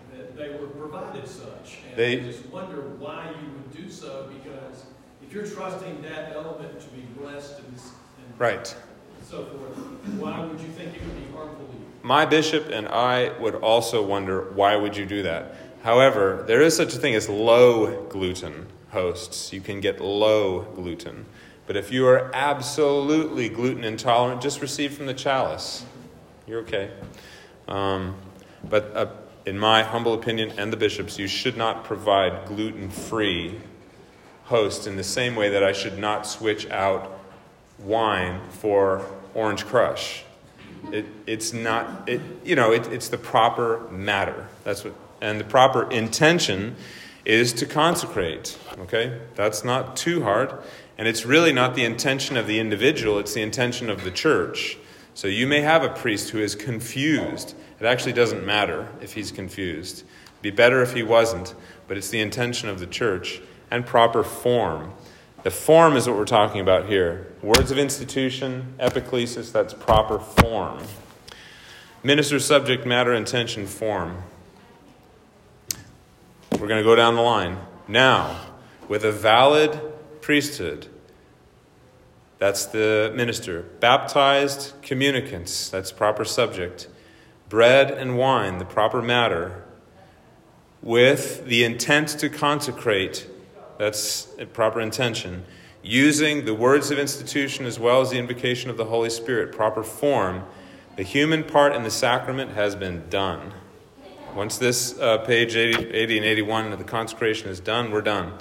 they 0.42 0.50
were 0.50 0.68
provided 0.68 1.28
such. 1.28 1.80
And 1.90 1.98
they 1.98 2.20
I 2.20 2.24
just 2.24 2.46
wonder 2.48 2.82
why 2.98 3.30
you 3.42 3.48
would 3.52 3.76
do 3.76 3.90
so 3.90 4.30
because 4.34 4.86
if 5.24 5.34
you're 5.34 5.46
trusting 5.46 6.02
that 6.02 6.34
element 6.34 6.80
to 6.80 6.88
be 6.88 7.02
blessed 7.18 7.60
and, 7.60 7.68
and 7.68 8.40
right. 8.40 8.76
so 9.24 9.46
forth, 9.46 9.76
why 10.18 10.44
would 10.44 10.60
you 10.60 10.70
think 10.70 10.96
it 10.96 11.02
would 11.04 11.16
be 11.16 11.32
harmful 11.32 11.66
to 11.66 11.74
you? 11.74 11.86
My 12.04 12.26
bishop 12.26 12.70
and 12.72 12.88
I 12.88 13.38
would 13.40 13.56
also 13.56 14.06
wonder 14.06 14.52
why 14.52 14.76
would 14.76 14.98
you 14.98 15.06
do 15.06 15.24
that. 15.24 15.56
However, 15.84 16.44
there 16.48 16.62
is 16.62 16.76
such 16.76 16.94
a 16.94 16.98
thing 16.98 17.16
as 17.16 17.30
low 17.30 18.06
gluten 18.06 18.68
hosts. 18.90 19.54
You 19.54 19.62
can 19.62 19.80
get 19.80 20.00
low 20.00 20.62
gluten. 20.76 21.26
But 21.68 21.78
if 21.78 21.92
you 21.92 22.08
are 22.08 22.30
absolutely 22.34 23.50
gluten 23.50 23.84
intolerant, 23.84 24.42
just 24.42 24.62
receive 24.62 24.94
from 24.94 25.06
the 25.06 25.14
chalice. 25.14 25.86
You're 26.46 26.62
okay. 26.62 26.92
Um, 27.68 28.16
but 28.70 28.96
uh, 28.96 29.08
in 29.46 29.58
my 29.58 29.84
humble 29.84 30.14
opinion 30.14 30.54
and 30.58 30.72
the 30.72 30.78
bishop's, 30.78 31.18
you 31.18 31.28
should 31.28 31.58
not 31.58 31.84
provide 31.84 32.46
gluten 32.46 32.90
free 32.90 33.60
host 34.46 34.88
in 34.88 34.98
the 34.98 35.04
same 35.04 35.36
way 35.36 35.50
that 35.50 35.64
I 35.64 35.72
should 35.72 35.98
not 35.98 36.28
switch 36.28 36.70
out 36.70 37.20
wine 37.80 38.42
for 38.50 39.06
Orange 39.34 39.66
Crush. 39.66 40.24
It, 40.92 41.06
it's 41.26 41.54
not, 41.54 42.10
it, 42.10 42.22
you 42.44 42.56
know, 42.56 42.72
it, 42.72 42.88
it's 42.88 43.10
the 43.10 43.18
proper 43.18 43.88
matter. 43.90 44.48
That's 44.64 44.84
what, 44.84 44.94
and 45.22 45.40
the 45.40 45.46
proper 45.46 45.90
intention 45.90 46.76
is 47.24 47.54
to 47.54 47.66
consecrate. 47.66 48.58
Okay? 48.80 49.20
That's 49.36 49.64
not 49.64 49.96
too 49.96 50.24
hard. 50.24 50.54
And 50.98 51.08
it's 51.08 51.26
really 51.26 51.54
not 51.54 51.76
the 51.76 51.86
intention 51.86 52.38
of 52.38 52.48
the 52.48 52.60
individual, 52.60 53.20
it's 53.20 53.34
the 53.34 53.42
intention 53.42 53.90
of 53.90 54.04
the 54.04 54.12
church. 54.12 54.78
So 55.14 55.28
you 55.28 55.46
may 55.46 55.62
have 55.62 55.84
a 55.84 55.90
priest 55.90 56.30
who 56.30 56.40
is 56.40 56.56
confused. 56.56 57.56
It 57.80 57.86
actually 57.86 58.14
doesn't 58.14 58.46
matter 58.46 58.88
if 59.02 59.14
he's 59.14 59.32
confused. 59.32 60.04
It'd 60.34 60.42
be 60.42 60.52
better 60.52 60.82
if 60.82 60.94
he 60.94 61.04
wasn't, 61.04 61.54
but 61.88 61.98
it's 61.98 62.10
the 62.10 62.22
intention 62.22 62.70
of 62.70 62.80
the 62.80 62.88
church 62.88 63.42
and 63.70 63.86
proper 63.86 64.24
form. 64.24 64.94
The 65.44 65.52
form 65.52 65.98
is 65.98 66.08
what 66.08 66.18
we're 66.18 66.26
talking 66.26 66.62
about 66.62 66.88
here. 66.88 67.34
Words 67.42 67.72
of 67.72 67.78
institution, 67.78 68.76
epiclesis, 68.80 69.52
that's 69.52 69.74
proper 69.74 70.20
form. 70.20 70.84
Minister, 72.04 72.40
subject 72.40 72.86
matter, 72.86 73.14
intention, 73.14 73.66
form. 73.66 74.24
We're 76.52 76.68
going 76.68 76.80
to 76.80 76.84
go 76.84 76.96
down 76.96 77.16
the 77.16 77.22
line. 77.22 77.58
Now, 77.88 78.40
with 78.88 79.04
a 79.04 79.12
valid 79.12 79.80
priesthood, 80.22 80.88
that's 82.42 82.66
the 82.66 83.14
minister. 83.16 83.62
Baptized 83.62 84.74
communicants, 84.82 85.70
that's 85.70 85.92
proper 85.92 86.26
subject. 86.26 86.88
Bread 87.50 87.92
and 87.92 88.18
wine, 88.18 88.58
the 88.58 88.66
proper 88.66 89.00
matter. 89.00 89.64
With 90.82 91.46
the 91.46 91.64
intent 91.64 92.08
to 92.18 92.30
consecrate, 92.30 93.28
that's 93.78 94.28
proper 94.54 94.82
intention. 94.82 95.46
Using 95.84 96.46
the 96.46 96.56
words 96.56 96.90
of 96.90 96.98
institution 96.98 97.68
as 97.68 97.78
well 97.78 98.02
as 98.02 98.10
the 98.10 98.18
invocation 98.18 98.72
of 98.72 98.78
the 98.78 98.86
Holy 98.86 99.12
Spirit, 99.12 99.56
proper 99.56 99.84
form, 99.84 100.44
the 100.96 101.04
human 101.04 101.44
part 101.44 101.76
in 101.76 101.84
the 101.84 101.92
sacrament 101.92 102.54
has 102.54 102.76
been 102.76 103.08
done. 103.12 103.54
Once 104.36 104.58
this 104.58 104.98
uh, 104.98 105.20
page 105.20 105.56
80, 105.56 105.92
80 105.92 106.18
and 106.18 106.26
81 106.26 106.74
of 106.74 106.80
the 106.80 106.86
consecration 106.86 107.50
is 107.50 107.60
done, 107.60 107.92
we're 107.92 108.02
done. 108.02 108.34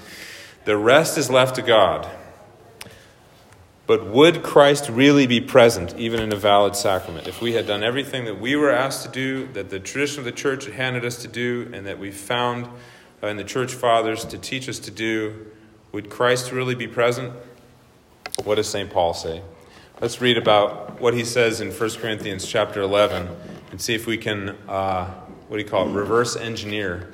The 0.65 0.79
rest 0.79 1.19
is 1.19 1.29
left 1.29 1.57
to 1.57 1.63
God. 1.63 2.11
But 3.91 4.07
would 4.07 4.45
Christ 4.45 4.89
really 4.89 5.27
be 5.27 5.41
present 5.41 5.97
even 5.99 6.21
in 6.21 6.33
a 6.33 6.37
valid 6.37 6.77
sacrament? 6.77 7.27
If 7.27 7.43
we 7.43 7.55
had 7.55 7.67
done 7.67 7.83
everything 7.83 8.25
that 8.27 8.39
we 8.41 8.55
were 8.55 8.71
asked 8.71 9.03
to 9.03 9.09
do, 9.09 9.49
that 9.49 9.69
the 9.69 9.81
tradition 9.81 10.21
of 10.21 10.25
the 10.25 10.31
church 10.31 10.67
had 10.67 10.75
handed 10.75 11.05
us 11.05 11.17
to 11.23 11.27
do, 11.27 11.69
and 11.73 11.85
that 11.89 11.99
we 11.99 12.13
found 12.13 12.69
uh, 13.21 13.27
in 13.27 13.37
the 13.37 13.43
church 13.43 13.75
fathers 13.75 14.25
to 14.27 14.39
teach 14.39 14.69
us 14.69 14.79
to 14.79 14.93
do, 14.93 15.45
would 15.91 16.09
Christ 16.09 16.53
really 16.53 16.77
be 16.77 16.87
present? 16.87 17.33
What 18.45 18.55
does 18.55 18.69
St. 18.69 18.89
Paul 18.89 19.13
say? 19.13 19.43
Let's 20.01 20.21
read 20.21 20.39
about 20.39 21.01
what 21.01 21.13
he 21.15 21.25
says 21.25 21.61
in 21.61 21.73
1 21.73 21.91
Corinthians 21.95 22.47
chapter 22.47 22.81
11 22.83 23.29
and 23.73 23.81
see 23.81 23.97
if 23.97 24.07
we 24.07 24.19
can, 24.19 24.51
uh, 24.69 25.07
what 25.49 25.57
do 25.57 25.63
you 25.65 25.69
call 25.69 25.89
it, 25.89 25.93
reverse 25.93 26.37
engineer 26.37 27.13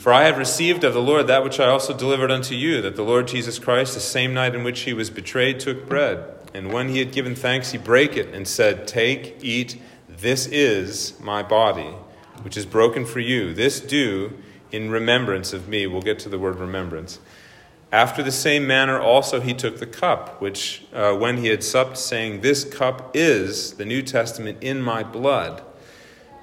for 0.00 0.14
I 0.14 0.24
have 0.24 0.38
received 0.38 0.82
of 0.82 0.94
the 0.94 1.02
Lord 1.02 1.26
that 1.26 1.44
which 1.44 1.60
I 1.60 1.66
also 1.66 1.94
delivered 1.94 2.30
unto 2.30 2.54
you, 2.54 2.80
that 2.80 2.96
the 2.96 3.02
Lord 3.02 3.28
Jesus 3.28 3.58
Christ, 3.58 3.92
the 3.92 4.00
same 4.00 4.32
night 4.32 4.54
in 4.54 4.64
which 4.64 4.80
he 4.80 4.94
was 4.94 5.10
betrayed, 5.10 5.60
took 5.60 5.86
bread. 5.86 6.24
And 6.54 6.72
when 6.72 6.88
he 6.88 7.00
had 7.00 7.12
given 7.12 7.34
thanks, 7.34 7.72
he 7.72 7.76
brake 7.76 8.16
it 8.16 8.34
and 8.34 8.48
said, 8.48 8.88
Take, 8.88 9.36
eat, 9.42 9.78
this 10.08 10.46
is 10.46 11.20
my 11.20 11.42
body, 11.42 11.94
which 12.40 12.56
is 12.56 12.64
broken 12.64 13.04
for 13.04 13.20
you. 13.20 13.52
This 13.52 13.78
do 13.78 14.38
in 14.72 14.90
remembrance 14.90 15.52
of 15.52 15.68
me. 15.68 15.86
We'll 15.86 16.00
get 16.00 16.18
to 16.20 16.30
the 16.30 16.38
word 16.38 16.56
remembrance. 16.56 17.18
After 17.92 18.22
the 18.22 18.32
same 18.32 18.66
manner 18.66 18.98
also 18.98 19.38
he 19.42 19.52
took 19.52 19.80
the 19.80 19.86
cup, 19.86 20.40
which 20.40 20.86
uh, 20.94 21.12
when 21.12 21.36
he 21.36 21.48
had 21.48 21.62
supped, 21.62 21.98
saying, 21.98 22.40
This 22.40 22.64
cup 22.64 23.10
is 23.12 23.74
the 23.74 23.84
New 23.84 24.00
Testament 24.00 24.62
in 24.62 24.80
my 24.80 25.02
blood. 25.02 25.62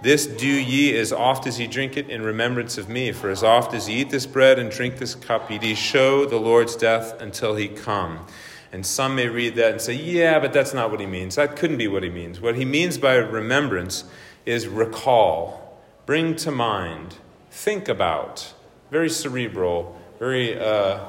This 0.02 0.28
do 0.28 0.48
ye 0.48 0.96
as 0.96 1.12
oft 1.12 1.48
as 1.48 1.60
ye 1.60 1.66
drink 1.66 1.98
it 1.98 2.10
in 2.10 2.22
remembrance 2.22 2.78
of 2.78 2.88
me. 2.88 3.12
For 3.12 3.30
as 3.30 3.44
oft 3.44 3.74
as 3.74 3.90
ye 3.90 4.02
eat 4.02 4.12
this 4.12 4.28
bread 4.28 4.60
and 4.60 4.70
drink 4.70 4.98
this 4.98 5.16
cup, 5.16 5.50
ye 5.50 5.58
do 5.58 5.74
show 5.74 6.26
the 6.26 6.38
Lord's 6.38 6.76
death 6.76 7.20
until 7.20 7.56
he 7.56 7.68
come. 7.68 8.26
And 8.72 8.86
some 8.86 9.16
may 9.16 9.28
read 9.28 9.56
that 9.56 9.72
and 9.72 9.82
say, 9.82 9.94
yeah, 9.94 10.40
but 10.40 10.54
that's 10.54 10.74
not 10.74 10.92
what 10.92 11.00
he 11.00 11.06
means. 11.08 11.36
That 11.36 11.56
couldn't 11.56 11.78
be 11.78 11.88
what 11.88 12.04
he 12.04 12.10
means. 12.10 12.40
What 12.40 12.56
he 12.56 12.66
means 12.66 12.98
by 12.98 13.16
remembrance 13.16 14.04
is 14.46 14.68
recall, 14.68 15.80
bring 16.06 16.36
to 16.38 16.52
mind, 16.52 17.16
think 17.50 17.88
about. 17.88 18.54
Very 18.92 19.10
cerebral, 19.10 20.00
very 20.20 20.60
uh, 20.60 21.00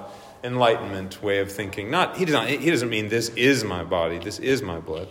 enlightenment 0.42 1.22
way 1.22 1.40
of 1.40 1.52
thinking. 1.52 1.90
Not 1.90 2.16
he 2.16 2.24
doesn't 2.24 2.60
he 2.60 2.70
doesn't 2.70 2.88
mean 2.88 3.08
this 3.08 3.28
is 3.30 3.64
my 3.64 3.84
body, 3.84 4.18
this 4.18 4.38
is 4.38 4.62
my 4.62 4.80
blood. 4.80 5.08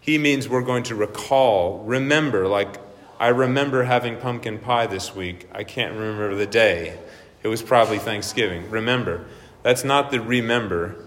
He 0.00 0.18
means 0.18 0.48
we're 0.48 0.62
going 0.62 0.82
to 0.84 0.94
recall, 0.94 1.84
remember, 1.84 2.48
like 2.48 2.76
I 3.20 3.28
remember 3.28 3.82
having 3.82 4.16
pumpkin 4.16 4.58
pie 4.58 4.86
this 4.86 5.14
week. 5.14 5.46
I 5.52 5.62
can't 5.62 5.92
remember 5.92 6.34
the 6.34 6.46
day. 6.46 6.98
It 7.42 7.48
was 7.48 7.60
probably 7.60 7.98
Thanksgiving. 7.98 8.70
Remember. 8.70 9.26
That's 9.62 9.84
not 9.84 10.10
the 10.10 10.22
remember. 10.22 11.04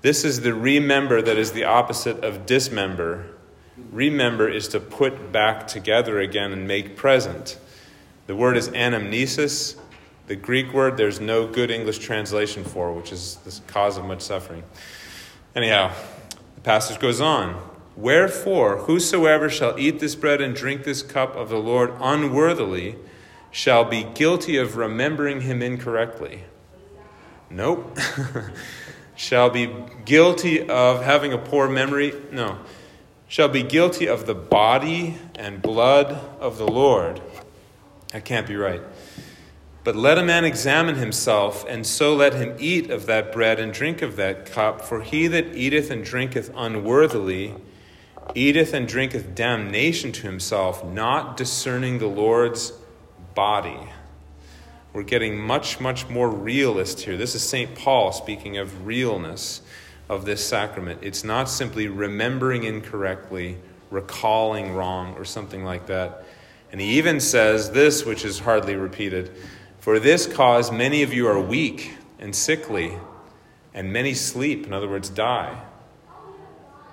This 0.00 0.24
is 0.24 0.42
the 0.42 0.54
remember 0.54 1.20
that 1.20 1.36
is 1.36 1.50
the 1.50 1.64
opposite 1.64 2.22
of 2.22 2.46
dismember. 2.46 3.26
Remember 3.90 4.48
is 4.48 4.68
to 4.68 4.78
put 4.78 5.32
back 5.32 5.66
together 5.66 6.20
again 6.20 6.52
and 6.52 6.68
make 6.68 6.94
present. 6.94 7.58
The 8.28 8.36
word 8.36 8.56
is 8.56 8.68
anamnesis. 8.68 9.76
The 10.28 10.36
Greek 10.36 10.72
word 10.72 10.96
there's 10.96 11.20
no 11.20 11.48
good 11.48 11.72
English 11.72 11.98
translation 11.98 12.62
for, 12.62 12.92
which 12.92 13.10
is 13.10 13.34
the 13.44 13.60
cause 13.66 13.96
of 13.96 14.04
much 14.04 14.20
suffering. 14.20 14.62
Anyhow, 15.56 15.92
the 16.54 16.60
passage 16.60 17.00
goes 17.00 17.20
on. 17.20 17.67
Wherefore, 17.98 18.76
whosoever 18.76 19.50
shall 19.50 19.76
eat 19.76 19.98
this 19.98 20.14
bread 20.14 20.40
and 20.40 20.54
drink 20.54 20.84
this 20.84 21.02
cup 21.02 21.34
of 21.34 21.48
the 21.48 21.58
Lord 21.58 21.92
unworthily 22.00 22.94
shall 23.50 23.84
be 23.84 24.04
guilty 24.04 24.56
of 24.56 24.76
remembering 24.76 25.40
him 25.40 25.62
incorrectly. 25.62 26.44
Nope. 27.50 27.98
shall 29.16 29.50
be 29.50 29.74
guilty 30.04 30.68
of 30.68 31.02
having 31.02 31.32
a 31.32 31.38
poor 31.38 31.68
memory. 31.68 32.14
No. 32.30 32.60
Shall 33.26 33.48
be 33.48 33.64
guilty 33.64 34.06
of 34.06 34.26
the 34.26 34.34
body 34.34 35.16
and 35.34 35.60
blood 35.60 36.12
of 36.38 36.56
the 36.56 36.68
Lord. 36.68 37.20
That 38.12 38.24
can't 38.24 38.46
be 38.46 38.54
right. 38.54 38.82
But 39.82 39.96
let 39.96 40.18
a 40.18 40.22
man 40.22 40.44
examine 40.44 40.94
himself, 40.94 41.64
and 41.68 41.84
so 41.84 42.14
let 42.14 42.34
him 42.34 42.54
eat 42.60 42.90
of 42.90 43.06
that 43.06 43.32
bread 43.32 43.58
and 43.58 43.72
drink 43.72 44.02
of 44.02 44.14
that 44.14 44.46
cup. 44.46 44.82
For 44.82 45.02
he 45.02 45.26
that 45.26 45.56
eateth 45.56 45.90
and 45.90 46.04
drinketh 46.04 46.52
unworthily, 46.54 47.56
eateth 48.34 48.72
and 48.72 48.86
drinketh 48.86 49.34
damnation 49.34 50.12
to 50.12 50.22
himself, 50.22 50.84
not 50.84 51.36
discerning 51.36 51.98
the 51.98 52.06
Lord's 52.06 52.72
body. 53.34 53.78
We're 54.92 55.02
getting 55.02 55.38
much, 55.38 55.80
much 55.80 56.08
more 56.08 56.30
realist 56.30 57.00
here. 57.02 57.16
This 57.16 57.34
is 57.34 57.42
St. 57.42 57.74
Paul 57.74 58.12
speaking 58.12 58.56
of 58.56 58.86
realness 58.86 59.62
of 60.08 60.24
this 60.24 60.44
sacrament. 60.44 61.00
It's 61.02 61.22
not 61.22 61.48
simply 61.48 61.88
remembering 61.88 62.64
incorrectly, 62.64 63.58
recalling 63.90 64.74
wrong, 64.74 65.14
or 65.16 65.24
something 65.24 65.64
like 65.64 65.86
that. 65.86 66.24
And 66.72 66.80
he 66.80 66.98
even 66.98 67.20
says 67.20 67.70
this, 67.70 68.04
which 68.04 68.24
is 68.24 68.40
hardly 68.40 68.74
repeated 68.74 69.30
For 69.78 69.98
this 69.98 70.26
cause, 70.26 70.72
many 70.72 71.02
of 71.02 71.12
you 71.12 71.26
are 71.28 71.40
weak 71.40 71.94
and 72.18 72.34
sickly, 72.34 72.98
and 73.72 73.92
many 73.92 74.14
sleep, 74.14 74.66
in 74.66 74.72
other 74.72 74.88
words, 74.88 75.08
die. 75.08 75.62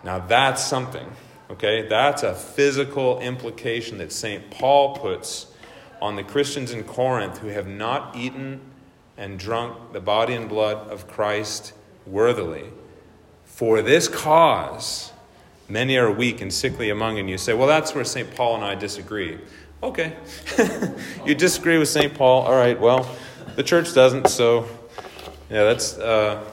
Now 0.05 0.19
that's 0.19 0.63
something. 0.63 1.11
Okay, 1.49 1.87
that's 1.87 2.23
a 2.23 2.35
physical 2.35 3.19
implication 3.19 3.97
that 3.97 4.11
St. 4.11 4.49
Paul 4.51 4.95
puts 4.95 5.47
on 6.01 6.15
the 6.15 6.23
Christians 6.23 6.71
in 6.71 6.83
Corinth 6.83 7.39
who 7.39 7.47
have 7.47 7.67
not 7.67 8.15
eaten 8.15 8.61
and 9.17 9.39
drunk 9.39 9.93
the 9.93 9.99
body 9.99 10.35
and 10.35 10.47
blood 10.47 10.89
of 10.89 11.07
Christ 11.07 11.73
worthily. 12.05 12.65
For 13.45 13.81
this 13.81 14.07
cause, 14.07 15.11
many 15.67 15.97
are 15.97 16.11
weak 16.11 16.39
and 16.39 16.53
sickly 16.53 16.89
among 16.91 17.15
you. 17.15 17.21
And 17.21 17.29
you 17.29 17.37
say, 17.37 17.53
well, 17.53 17.67
that's 17.67 17.95
where 17.95 18.03
St. 18.03 18.35
Paul 18.35 18.55
and 18.55 18.63
I 18.63 18.75
disagree. 18.75 19.39
Okay. 19.81 20.15
you 21.25 21.33
disagree 21.33 21.79
with 21.79 21.89
St. 21.89 22.13
Paul? 22.13 22.43
All 22.43 22.55
right, 22.55 22.79
well, 22.79 23.09
the 23.55 23.63
church 23.63 23.93
doesn't, 23.93 24.27
so 24.27 24.67
yeah, 25.49 25.63
that's. 25.63 25.97
Uh, 25.97 26.43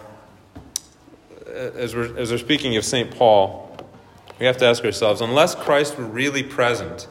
as, 1.53 1.95
we're, 1.95 2.17
as 2.19 2.31
we're 2.31 2.38
speaking 2.38 2.77
of 2.77 2.85
St. 2.85 3.11
Paul, 3.11 3.77
we 4.38 4.47
have 4.47 4.57
to 4.59 4.67
ask 4.67 4.85
ourselves 4.85 5.21
unless 5.21 5.55
Christ 5.55 5.99
were 5.99 6.05
really 6.05 6.43
present, 6.43 7.07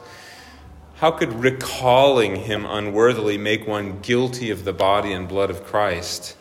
how 0.96 1.10
could 1.10 1.32
recalling 1.32 2.36
him 2.36 2.64
unworthily 2.66 3.38
make 3.38 3.66
one 3.66 4.00
guilty 4.00 4.50
of 4.50 4.64
the 4.64 4.72
body 4.72 5.12
and 5.12 5.28
blood 5.28 5.50
of 5.50 5.64
Christ? 5.64 6.36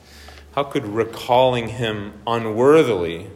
How 0.54 0.64
could 0.64 0.86
recalling 0.86 1.70
him 1.70 2.14
unworthily, 2.28 3.30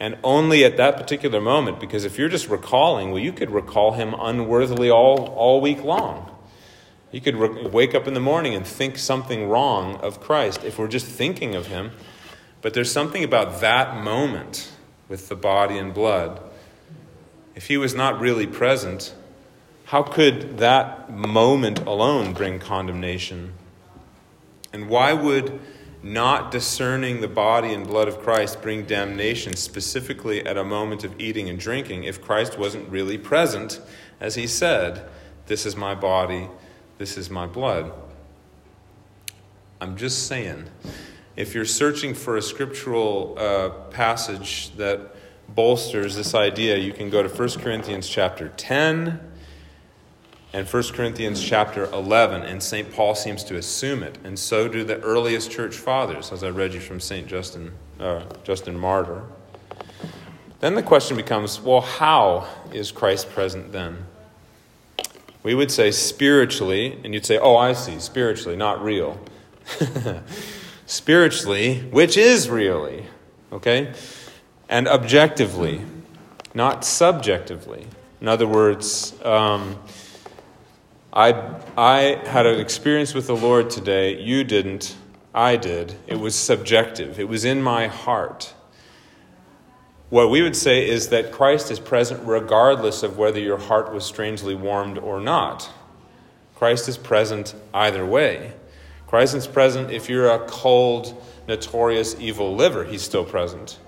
and 0.00 0.16
only 0.24 0.64
at 0.64 0.76
that 0.76 0.96
particular 0.96 1.40
moment, 1.40 1.80
because 1.80 2.04
if 2.04 2.18
you're 2.18 2.28
just 2.28 2.48
recalling, 2.48 3.10
well, 3.10 3.22
you 3.22 3.32
could 3.32 3.50
recall 3.50 3.92
him 3.92 4.14
unworthily 4.18 4.90
all, 4.90 5.26
all 5.28 5.60
week 5.60 5.82
long. 5.82 6.32
You 7.12 7.20
could 7.20 7.36
re- 7.36 7.66
wake 7.68 7.94
up 7.94 8.06
in 8.06 8.14
the 8.14 8.20
morning 8.20 8.54
and 8.54 8.66
think 8.66 8.98
something 8.98 9.48
wrong 9.48 9.96
of 9.96 10.20
Christ 10.20 10.64
if 10.64 10.78
we're 10.78 10.88
just 10.88 11.06
thinking 11.06 11.54
of 11.54 11.68
him. 11.68 11.92
But 12.66 12.74
there's 12.74 12.90
something 12.90 13.22
about 13.22 13.60
that 13.60 14.02
moment 14.02 14.72
with 15.08 15.28
the 15.28 15.36
body 15.36 15.78
and 15.78 15.94
blood 15.94 16.40
if 17.54 17.68
he 17.68 17.76
was 17.76 17.94
not 17.94 18.20
really 18.20 18.48
present, 18.48 19.14
how 19.84 20.02
could 20.02 20.58
that 20.58 21.08
moment 21.08 21.78
alone 21.86 22.32
bring 22.32 22.58
condemnation? 22.58 23.52
And 24.72 24.88
why 24.88 25.12
would 25.12 25.60
not 26.02 26.50
discerning 26.50 27.20
the 27.20 27.28
body 27.28 27.72
and 27.72 27.86
blood 27.86 28.08
of 28.08 28.18
Christ 28.18 28.60
bring 28.62 28.84
damnation 28.84 29.54
specifically 29.54 30.44
at 30.44 30.56
a 30.56 30.64
moment 30.64 31.04
of 31.04 31.20
eating 31.20 31.48
and 31.48 31.60
drinking 31.60 32.02
if 32.02 32.20
Christ 32.20 32.58
wasn't 32.58 32.88
really 32.88 33.16
present, 33.16 33.80
as 34.18 34.34
he 34.34 34.48
said, 34.48 35.08
This 35.46 35.66
is 35.66 35.76
my 35.76 35.94
body, 35.94 36.48
this 36.98 37.16
is 37.16 37.30
my 37.30 37.46
blood? 37.46 37.92
I'm 39.80 39.96
just 39.96 40.26
saying, 40.26 40.68
if 41.36 41.54
you're 41.54 41.66
searching 41.66 42.14
for 42.14 42.36
a 42.36 42.42
scriptural 42.42 43.34
uh, 43.38 43.68
passage 43.90 44.74
that 44.76 45.14
bolsters 45.48 46.16
this 46.16 46.34
idea, 46.34 46.76
you 46.78 46.92
can 46.92 47.10
go 47.10 47.22
to 47.22 47.28
1 47.28 47.48
Corinthians 47.60 48.08
chapter 48.08 48.48
10 48.56 49.20
and 50.52 50.66
1 50.66 50.82
Corinthians 50.94 51.42
chapter 51.42 51.84
11, 51.92 52.42
and 52.42 52.62
St. 52.62 52.90
Paul 52.90 53.14
seems 53.14 53.44
to 53.44 53.56
assume 53.56 54.02
it, 54.02 54.16
and 54.24 54.38
so 54.38 54.68
do 54.68 54.84
the 54.84 54.98
earliest 55.00 55.50
church 55.50 55.76
fathers, 55.76 56.32
as 56.32 56.42
I 56.42 56.48
read 56.48 56.72
you 56.72 56.80
from 56.80 56.98
St. 56.98 57.26
Justin, 57.26 57.72
uh, 58.00 58.22
Justin 58.42 58.78
Martyr. 58.78 59.22
Then 60.60 60.74
the 60.74 60.82
question 60.82 61.16
becomes 61.16 61.60
well, 61.60 61.82
how 61.82 62.48
is 62.72 62.90
Christ 62.90 63.28
present 63.30 63.72
then? 63.72 64.06
We 65.42 65.54
would 65.54 65.70
say 65.70 65.90
spiritually, 65.90 66.98
and 67.04 67.12
you'd 67.12 67.26
say, 67.26 67.38
oh, 67.38 67.56
I 67.56 67.74
see, 67.74 68.00
spiritually, 68.00 68.56
not 68.56 68.82
real. 68.82 69.20
spiritually, 70.86 71.80
which 71.90 72.16
is 72.16 72.48
really, 72.48 73.06
okay? 73.52 73.92
And 74.68 74.88
objectively, 74.88 75.82
not 76.54 76.84
subjectively. 76.84 77.86
In 78.20 78.28
other 78.28 78.46
words, 78.46 79.14
um, 79.24 79.78
I, 81.12 81.32
I 81.76 82.20
had 82.26 82.46
an 82.46 82.60
experience 82.60 83.14
with 83.14 83.26
the 83.26 83.36
Lord 83.36 83.70
today. 83.70 84.20
You 84.20 84.44
didn't. 84.44 84.96
I 85.34 85.56
did. 85.56 85.94
It 86.06 86.16
was 86.16 86.34
subjective, 86.34 87.20
it 87.20 87.28
was 87.28 87.44
in 87.44 87.60
my 87.60 87.88
heart. 87.88 88.54
What 90.08 90.30
we 90.30 90.40
would 90.40 90.56
say 90.56 90.88
is 90.88 91.08
that 91.08 91.32
Christ 91.32 91.70
is 91.70 91.80
present 91.80 92.26
regardless 92.26 93.02
of 93.02 93.18
whether 93.18 93.40
your 93.40 93.58
heart 93.58 93.92
was 93.92 94.04
strangely 94.04 94.54
warmed 94.54 94.98
or 94.98 95.20
not. 95.20 95.68
Christ 96.54 96.88
is 96.88 96.96
present 96.96 97.54
either 97.74 98.06
way. 98.06 98.52
Christ 99.16 99.34
is 99.34 99.46
present 99.46 99.90
if 99.90 100.10
you're 100.10 100.30
a 100.30 100.40
cold, 100.40 101.24
notorious 101.48 102.14
evil 102.20 102.54
liver, 102.54 102.84
he's 102.84 103.00
still 103.00 103.24
present. 103.24 103.78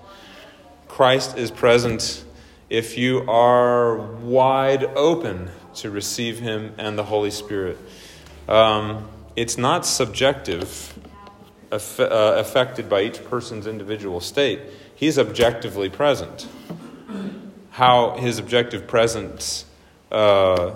Christ 0.87 1.37
is 1.37 1.51
present 1.51 2.25
if 2.67 2.97
you 2.97 3.29
are 3.29 3.95
wide 3.95 4.83
open 4.83 5.51
to 5.75 5.91
receive 5.91 6.39
Him 6.39 6.73
and 6.79 6.97
the 6.97 7.03
Holy 7.03 7.29
Spirit. 7.29 7.77
Um, 8.47 9.07
it's 9.35 9.55
not 9.55 9.85
subjective, 9.85 10.97
aff- 11.71 11.99
uh, 11.99 12.33
affected 12.37 12.89
by 12.89 13.03
each 13.03 13.23
person's 13.25 13.67
individual 13.67 14.21
state. 14.21 14.61
He's 14.95 15.19
objectively 15.19 15.91
present. 15.91 16.47
How 17.69 18.17
His 18.17 18.39
objective 18.39 18.87
presence 18.87 19.65
uh, 20.11 20.71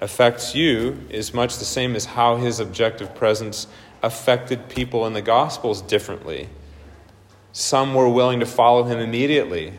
affects 0.00 0.52
you 0.52 0.98
is 1.10 1.32
much 1.32 1.58
the 1.58 1.64
same 1.64 1.94
as 1.94 2.04
how 2.04 2.34
His 2.34 2.58
objective 2.58 3.14
presence 3.14 3.68
affected 4.04 4.68
people 4.68 5.06
in 5.06 5.12
the 5.12 5.22
Gospels 5.22 5.82
differently. 5.82 6.48
Some 7.52 7.94
were 7.94 8.08
willing 8.08 8.40
to 8.40 8.46
follow 8.46 8.84
Him 8.84 8.98
immediately. 8.98 9.72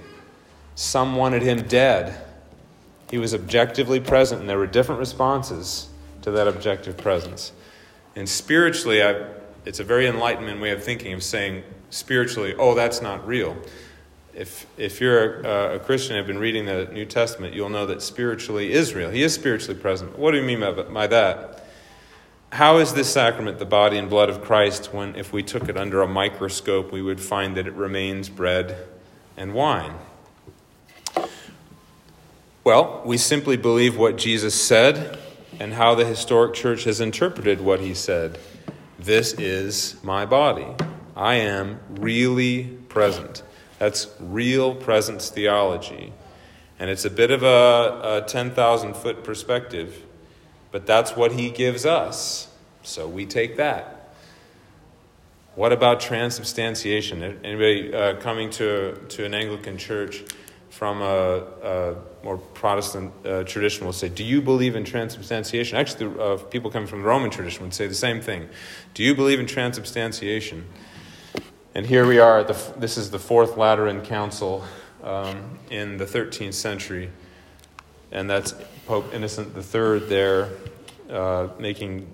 Some 0.75 1.15
wanted 1.15 1.41
him 1.41 1.63
dead. 1.63 2.21
He 3.09 3.17
was 3.17 3.33
objectively 3.33 4.01
present, 4.01 4.41
and 4.41 4.49
there 4.49 4.57
were 4.57 4.67
different 4.67 4.99
responses 4.99 5.87
to 6.21 6.31
that 6.31 6.47
objective 6.47 6.97
presence. 6.97 7.53
And 8.15 8.27
spiritually, 8.27 9.01
I, 9.01 9.25
it's 9.63 9.79
a 9.79 9.83
very 9.83 10.05
enlightenment 10.05 10.59
way 10.59 10.71
of 10.71 10.83
thinking 10.83 11.13
of 11.13 11.23
saying 11.23 11.63
spiritually, 11.89 12.53
oh, 12.57 12.75
that's 12.75 13.01
not 13.01 13.25
real. 13.25 13.55
If, 14.33 14.67
if 14.77 14.99
you're 14.99 15.41
a, 15.41 15.75
a 15.75 15.79
Christian 15.79 16.15
and 16.15 16.17
have 16.17 16.27
been 16.27 16.39
reading 16.39 16.65
the 16.65 16.89
New 16.91 17.05
Testament, 17.05 17.53
you'll 17.53 17.69
know 17.69 17.85
that 17.85 18.01
spiritually 18.01 18.73
is 18.73 18.93
real. 18.93 19.09
He 19.09 19.23
is 19.23 19.33
spiritually 19.33 19.79
present. 19.79 20.19
What 20.19 20.31
do 20.31 20.37
you 20.37 20.43
mean 20.43 20.59
by, 20.59 20.71
by 20.71 21.07
that? 21.07 21.54
How 22.51 22.77
is 22.77 22.93
this 22.93 23.11
sacrament 23.11 23.59
the 23.59 23.65
body 23.65 23.97
and 23.97 24.09
blood 24.09 24.29
of 24.29 24.41
Christ 24.41 24.93
when, 24.93 25.15
if 25.15 25.33
we 25.33 25.43
took 25.43 25.67
it 25.67 25.77
under 25.77 26.01
a 26.01 26.07
microscope, 26.07 26.91
we 26.91 27.01
would 27.01 27.19
find 27.19 27.57
that 27.57 27.67
it 27.67 27.73
remains 27.73 28.29
bread 28.29 28.87
and 29.35 29.53
wine? 29.53 29.95
Well, 32.63 33.01
we 33.05 33.17
simply 33.17 33.57
believe 33.57 33.97
what 33.97 34.17
Jesus 34.17 34.59
said 34.59 35.19
and 35.59 35.73
how 35.73 35.95
the 35.95 36.05
historic 36.05 36.53
church 36.53 36.85
has 36.85 36.99
interpreted 36.99 37.61
what 37.61 37.79
he 37.79 37.93
said. 37.93 38.39
This 38.97 39.33
is 39.33 40.01
my 40.03 40.25
body. 40.25 40.67
I 41.15 41.35
am 41.35 41.79
really 41.89 42.63
present. 42.89 43.43
That's 43.77 44.07
real 44.19 44.73
presence 44.73 45.29
theology. 45.29 46.13
And 46.79 46.89
it's 46.89 47.05
a 47.05 47.09
bit 47.09 47.31
of 47.31 47.43
a, 47.43 48.23
a 48.23 48.27
10,000 48.27 48.95
foot 48.95 49.23
perspective, 49.23 50.04
but 50.75 50.85
that's 50.85 51.15
what 51.15 51.31
he 51.31 51.49
gives 51.49 51.85
us. 51.85 52.49
So 52.83 53.07
we 53.07 53.25
take 53.25 53.55
that. 53.55 54.13
What 55.55 55.71
about 55.71 56.01
transubstantiation? 56.01 57.23
Anybody 57.23 57.93
uh, 57.93 58.17
coming 58.19 58.49
to, 58.49 58.95
to 59.07 59.23
an 59.23 59.33
Anglican 59.33 59.77
church? 59.77 60.25
from 60.69 61.01
a, 61.01 61.05
a 61.63 61.95
more 62.25 62.37
Protestant 62.37 63.13
uh, 63.25 63.45
tradition 63.45 63.85
will 63.85 63.93
say, 63.93 64.09
Do 64.09 64.25
you 64.25 64.41
believe 64.41 64.75
in 64.75 64.83
transubstantiation? 64.83 65.77
Actually, 65.77 66.09
the, 66.09 66.21
uh, 66.21 66.37
people 66.37 66.69
coming 66.69 66.89
from 66.89 67.01
the 67.03 67.07
Roman 67.07 67.31
tradition 67.31 67.63
would 67.63 67.73
say 67.73 67.87
the 67.87 67.93
same 67.93 68.19
thing. 68.19 68.49
Do 68.93 69.01
you 69.01 69.15
believe 69.15 69.39
in 69.39 69.45
transubstantiation? 69.45 70.65
And 71.73 71.85
here 71.85 72.05
we 72.05 72.19
are, 72.19 72.43
the, 72.43 72.61
this 72.75 72.97
is 72.97 73.11
the 73.11 73.19
Fourth 73.19 73.55
Lateran 73.55 74.01
Council 74.01 74.65
um, 75.01 75.57
in 75.69 75.95
the 75.95 76.05
13th 76.05 76.55
century, 76.55 77.09
and 78.15 78.29
that's 78.29 78.55
Pope 78.87 79.13
Innocent 79.13 79.55
III 79.55 79.99
there 80.07 80.49
uh, 81.09 81.49
making 81.59 82.07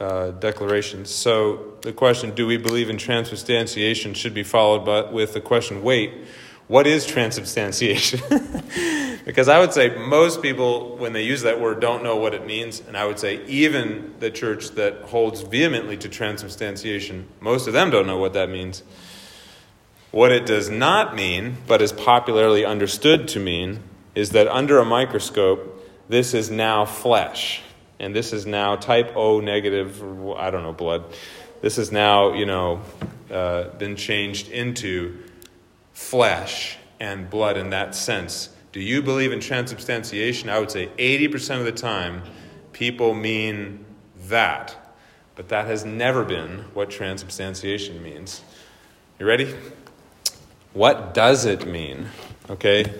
uh, 0.00 0.30
declarations. 0.30 1.10
So 1.10 1.74
the 1.82 1.92
question, 1.92 2.34
do 2.34 2.46
we 2.46 2.56
believe 2.56 2.88
in 2.88 2.96
transubstantiation, 2.96 4.14
should 4.14 4.32
be 4.32 4.42
followed 4.42 4.86
by, 4.86 5.10
with 5.10 5.34
the 5.34 5.42
question, 5.42 5.82
wait, 5.82 6.12
what 6.68 6.86
is 6.86 7.06
transubstantiation? 7.06 8.20
because 9.26 9.48
I 9.48 9.60
would 9.60 9.74
say 9.74 9.94
most 9.94 10.40
people, 10.40 10.96
when 10.96 11.12
they 11.12 11.22
use 11.22 11.42
that 11.42 11.60
word, 11.60 11.80
don't 11.80 12.02
know 12.02 12.16
what 12.16 12.32
it 12.32 12.46
means. 12.46 12.80
And 12.80 12.96
I 12.96 13.04
would 13.04 13.18
say 13.18 13.44
even 13.44 14.14
the 14.18 14.30
church 14.30 14.70
that 14.70 15.02
holds 15.02 15.42
vehemently 15.42 15.98
to 15.98 16.08
transubstantiation, 16.08 17.28
most 17.40 17.66
of 17.66 17.74
them 17.74 17.90
don't 17.90 18.06
know 18.06 18.18
what 18.18 18.32
that 18.32 18.48
means. 18.48 18.82
What 20.12 20.32
it 20.32 20.46
does 20.46 20.70
not 20.70 21.14
mean, 21.14 21.58
but 21.66 21.82
is 21.82 21.92
popularly 21.92 22.64
understood 22.64 23.28
to 23.28 23.40
mean, 23.40 23.82
is 24.16 24.30
that 24.30 24.48
under 24.48 24.78
a 24.78 24.84
microscope, 24.84 25.86
this 26.08 26.34
is 26.34 26.50
now 26.50 26.86
flesh. 26.86 27.62
And 28.00 28.16
this 28.16 28.32
is 28.32 28.46
now 28.46 28.74
type 28.76 29.12
O 29.14 29.40
negative, 29.40 30.02
I 30.36 30.50
don't 30.50 30.62
know, 30.62 30.72
blood. 30.72 31.04
This 31.60 31.76
has 31.76 31.92
now, 31.92 32.32
you 32.32 32.46
know, 32.46 32.80
uh, 33.30 33.68
been 33.78 33.94
changed 33.94 34.48
into 34.48 35.22
flesh 35.92 36.78
and 36.98 37.28
blood 37.28 37.56
in 37.56 37.70
that 37.70 37.94
sense. 37.94 38.48
Do 38.72 38.80
you 38.80 39.02
believe 39.02 39.32
in 39.32 39.40
transubstantiation? 39.40 40.48
I 40.48 40.58
would 40.58 40.70
say 40.70 40.88
80% 40.98 41.58
of 41.60 41.64
the 41.64 41.72
time 41.72 42.22
people 42.72 43.14
mean 43.14 43.84
that. 44.28 44.76
But 45.34 45.48
that 45.50 45.66
has 45.66 45.84
never 45.84 46.24
been 46.24 46.64
what 46.72 46.88
transubstantiation 46.88 48.02
means. 48.02 48.42
You 49.18 49.26
ready? 49.26 49.54
What 50.72 51.12
does 51.12 51.44
it 51.44 51.66
mean? 51.66 52.08
Okay? 52.48 52.92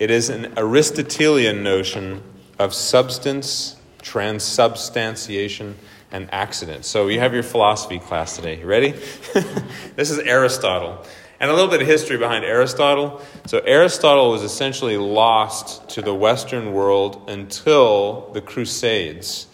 It 0.00 0.10
is 0.10 0.30
an 0.30 0.54
Aristotelian 0.56 1.62
notion 1.62 2.22
of 2.58 2.72
substance, 2.72 3.76
transubstantiation, 4.00 5.76
and 6.10 6.32
accident. 6.32 6.86
So 6.86 7.08
you 7.08 7.20
have 7.20 7.34
your 7.34 7.42
philosophy 7.42 7.98
class 7.98 8.34
today. 8.34 8.60
You 8.60 8.64
ready? 8.64 8.92
this 9.96 10.10
is 10.10 10.18
Aristotle. 10.20 11.04
And 11.38 11.50
a 11.50 11.54
little 11.54 11.68
bit 11.70 11.82
of 11.82 11.86
history 11.86 12.16
behind 12.16 12.46
Aristotle. 12.46 13.20
So, 13.46 13.58
Aristotle 13.60 14.30
was 14.30 14.42
essentially 14.42 14.96
lost 14.96 15.88
to 15.90 16.02
the 16.02 16.14
Western 16.14 16.74
world 16.74 17.30
until 17.30 18.30
the 18.32 18.42
Crusades, 18.42 19.46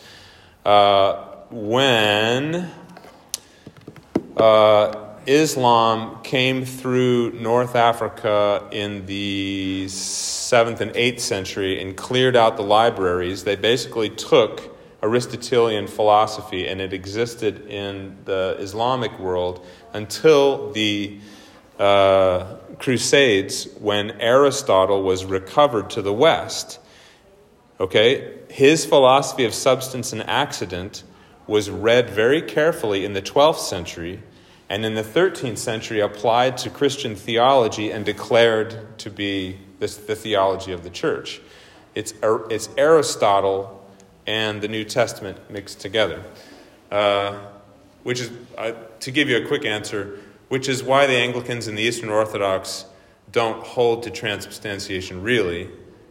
uh, 0.65 1.25
when 1.51 2.71
uh, 4.37 5.06
Islam 5.27 6.23
came 6.23 6.65
through 6.65 7.33
North 7.33 7.75
Africa 7.75 8.69
in 8.71 9.07
the 9.07 9.87
7th 9.87 10.81
and 10.81 10.93
8th 10.93 11.21
century 11.21 11.83
and 11.83 11.97
cleared 11.97 12.37
out 12.37 12.57
the 12.57 12.62
libraries. 12.62 13.43
They 13.43 13.57
basically 13.57 14.09
took 14.09 14.77
Aristotelian 15.03 15.89
philosophy 15.89 16.69
and 16.69 16.81
it 16.81 16.93
existed 16.93 17.67
in 17.69 18.17
the 18.25 18.57
Islamic 18.61 19.19
world 19.19 19.67
until 19.93 20.71
the 20.73 21.19
uh, 21.79 22.55
Crusades 22.79 23.69
when 23.81 24.12
Aristotle 24.21 25.03
was 25.03 25.25
recovered 25.25 25.91
to 25.91 26.03
the 26.03 26.12
West. 26.12 26.79
Okay? 27.81 28.39
His 28.49 28.87
philosophy 28.87 29.45
of 29.45 29.53
substance 29.53 30.12
and 30.12 30.23
accident 30.23 31.03
was 31.49 31.69
read 31.69 32.11
very 32.11 32.43
carefully 32.43 33.05
in 33.05 33.12
the 33.12 33.23
12th 33.23 33.59
century 33.59 34.23
and 34.68 34.85
in 34.85 34.94
the 34.94 35.02
13th 35.02 35.59
century 35.59 36.00
applied 36.00 36.59
to 36.59 36.70
Christian 36.70 37.14
theology 37.14 37.90
and 37.90 38.05
declared 38.05 38.98
to 38.98 39.11
be 39.11 39.59
this, 39.79 39.96
the 39.96 40.16
theology 40.16 40.72
of 40.72 40.83
the 40.83 40.90
church. 40.90 41.40
It's, 41.94 42.12
it's 42.22 42.68
Aristotle 42.76 43.85
and 44.26 44.61
the 44.61 44.68
New 44.68 44.85
Testament 44.85 45.50
mixed 45.50 45.81
together. 45.81 46.22
Uh, 46.90 47.38
which 48.07 48.20
is, 48.20 48.31
uh, 48.57 48.70
to 49.00 49.11
give 49.11 49.29
you 49.29 49.37
a 49.37 49.44
quick 49.44 49.64
answer, 49.64 50.20
which 50.46 50.68
is 50.68 50.81
why 50.81 51.09
the 51.09 51.16
Anglicans 51.16 51.66
and 51.66 51.76
the 51.76 51.83
Eastern 51.83 52.09
Orthodox 52.09 52.85
don't 53.33 53.66
hold 53.66 54.05
to 54.05 54.11
transubstantiation 54.11 55.22
really, 55.22 55.68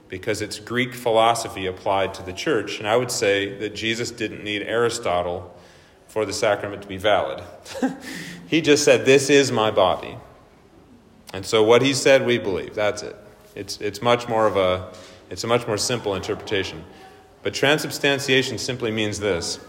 because 0.09 0.41
it's 0.41 0.59
Greek 0.59 0.93
philosophy 0.93 1.65
applied 1.65 2.13
to 2.13 2.21
the 2.21 2.33
church. 2.33 2.79
And 2.79 2.87
I 2.87 2.97
would 2.97 3.11
say 3.11 3.57
that 3.59 3.75
Jesus 3.75 4.11
didn't 4.11 4.43
need 4.43 4.61
Aristotle 4.63 5.54
for 6.15 6.25
the 6.25 6.31
sacrament 6.31 6.81
to 6.81 6.87
be 6.87 6.95
valid. 6.95 7.43
he 8.47 8.61
just 8.61 8.85
said, 8.85 9.05
This 9.05 9.29
is 9.29 9.51
my 9.51 9.69
body. 9.69 10.15
And 11.33 11.45
so 11.45 11.61
what 11.61 11.81
he 11.81 11.93
said, 11.93 12.25
we 12.25 12.37
believe. 12.37 12.73
That's 12.73 13.03
it. 13.03 13.17
It's, 13.53 13.81
it's 13.81 14.01
much 14.01 14.29
more 14.29 14.47
of 14.47 14.55
a, 14.55 14.93
it's 15.29 15.43
a 15.43 15.47
much 15.47 15.67
more 15.67 15.75
simple 15.75 16.15
interpretation. 16.15 16.85
But 17.43 17.53
transubstantiation 17.53 18.57
simply 18.57 18.91
means 18.91 19.19
this. 19.19 19.59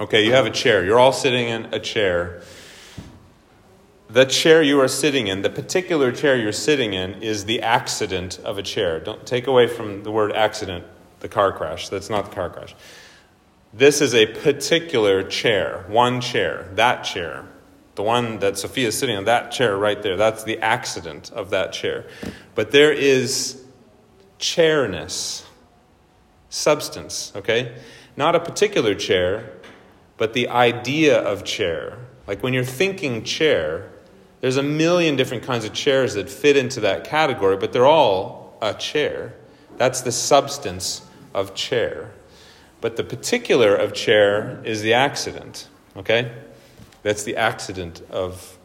Okay, 0.00 0.24
you 0.24 0.32
have 0.32 0.46
a 0.46 0.50
chair. 0.50 0.86
You're 0.86 0.98
all 0.98 1.12
sitting 1.12 1.50
in 1.50 1.66
a 1.74 1.78
chair. 1.78 2.40
The 4.08 4.24
chair 4.24 4.62
you 4.62 4.80
are 4.80 4.88
sitting 4.88 5.26
in, 5.26 5.42
the 5.42 5.50
particular 5.50 6.12
chair 6.12 6.34
you're 6.34 6.50
sitting 6.50 6.94
in, 6.94 7.22
is 7.22 7.44
the 7.44 7.60
accident 7.60 8.38
of 8.38 8.56
a 8.56 8.62
chair. 8.62 9.00
Don't 9.00 9.26
take 9.26 9.46
away 9.46 9.66
from 9.66 10.02
the 10.02 10.10
word 10.10 10.32
accident 10.32 10.86
the 11.20 11.28
car 11.28 11.52
crash. 11.52 11.90
That's 11.90 12.08
not 12.08 12.30
the 12.30 12.34
car 12.34 12.48
crash. 12.48 12.74
This 13.72 14.00
is 14.00 14.14
a 14.14 14.26
particular 14.26 15.22
chair, 15.22 15.84
one 15.88 16.20
chair, 16.20 16.68
that 16.74 17.02
chair. 17.02 17.44
The 17.96 18.02
one 18.02 18.38
that 18.38 18.56
Sophia 18.56 18.88
is 18.88 18.98
sitting 18.98 19.16
on, 19.16 19.24
that 19.24 19.50
chair 19.50 19.76
right 19.76 20.00
there, 20.02 20.16
that's 20.16 20.44
the 20.44 20.58
accident 20.60 21.30
of 21.32 21.50
that 21.50 21.72
chair. 21.72 22.06
But 22.54 22.70
there 22.70 22.92
is 22.92 23.62
chairness, 24.38 25.44
substance, 26.48 27.32
okay? 27.34 27.76
Not 28.16 28.34
a 28.34 28.40
particular 28.40 28.94
chair, 28.94 29.52
but 30.16 30.32
the 30.32 30.48
idea 30.48 31.18
of 31.18 31.44
chair. 31.44 31.98
Like 32.26 32.42
when 32.42 32.54
you're 32.54 32.64
thinking 32.64 33.24
chair, 33.24 33.90
there's 34.40 34.56
a 34.56 34.62
million 34.62 35.16
different 35.16 35.42
kinds 35.42 35.64
of 35.64 35.72
chairs 35.72 36.14
that 36.14 36.30
fit 36.30 36.56
into 36.56 36.80
that 36.80 37.04
category, 37.04 37.56
but 37.56 37.72
they're 37.72 37.86
all 37.86 38.56
a 38.62 38.74
chair. 38.74 39.34
That's 39.76 40.00
the 40.02 40.12
substance 40.12 41.02
of 41.34 41.54
chair. 41.54 42.12
But 42.80 42.96
the 42.96 43.04
particular 43.04 43.74
of 43.74 43.92
chair 43.92 44.62
is 44.64 44.80
the 44.82 44.94
accident, 44.94 45.66
okay? 45.96 46.32
That's 47.02 47.24
the 47.24 47.36
accident 47.36 48.00
of 48.10 48.56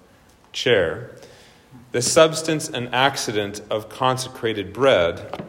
chair. 0.51 1.11
The 1.91 2.01
substance 2.01 2.69
and 2.69 2.93
accident 2.93 3.61
of 3.69 3.89
consecrated 3.89 4.71
bread, 4.73 5.43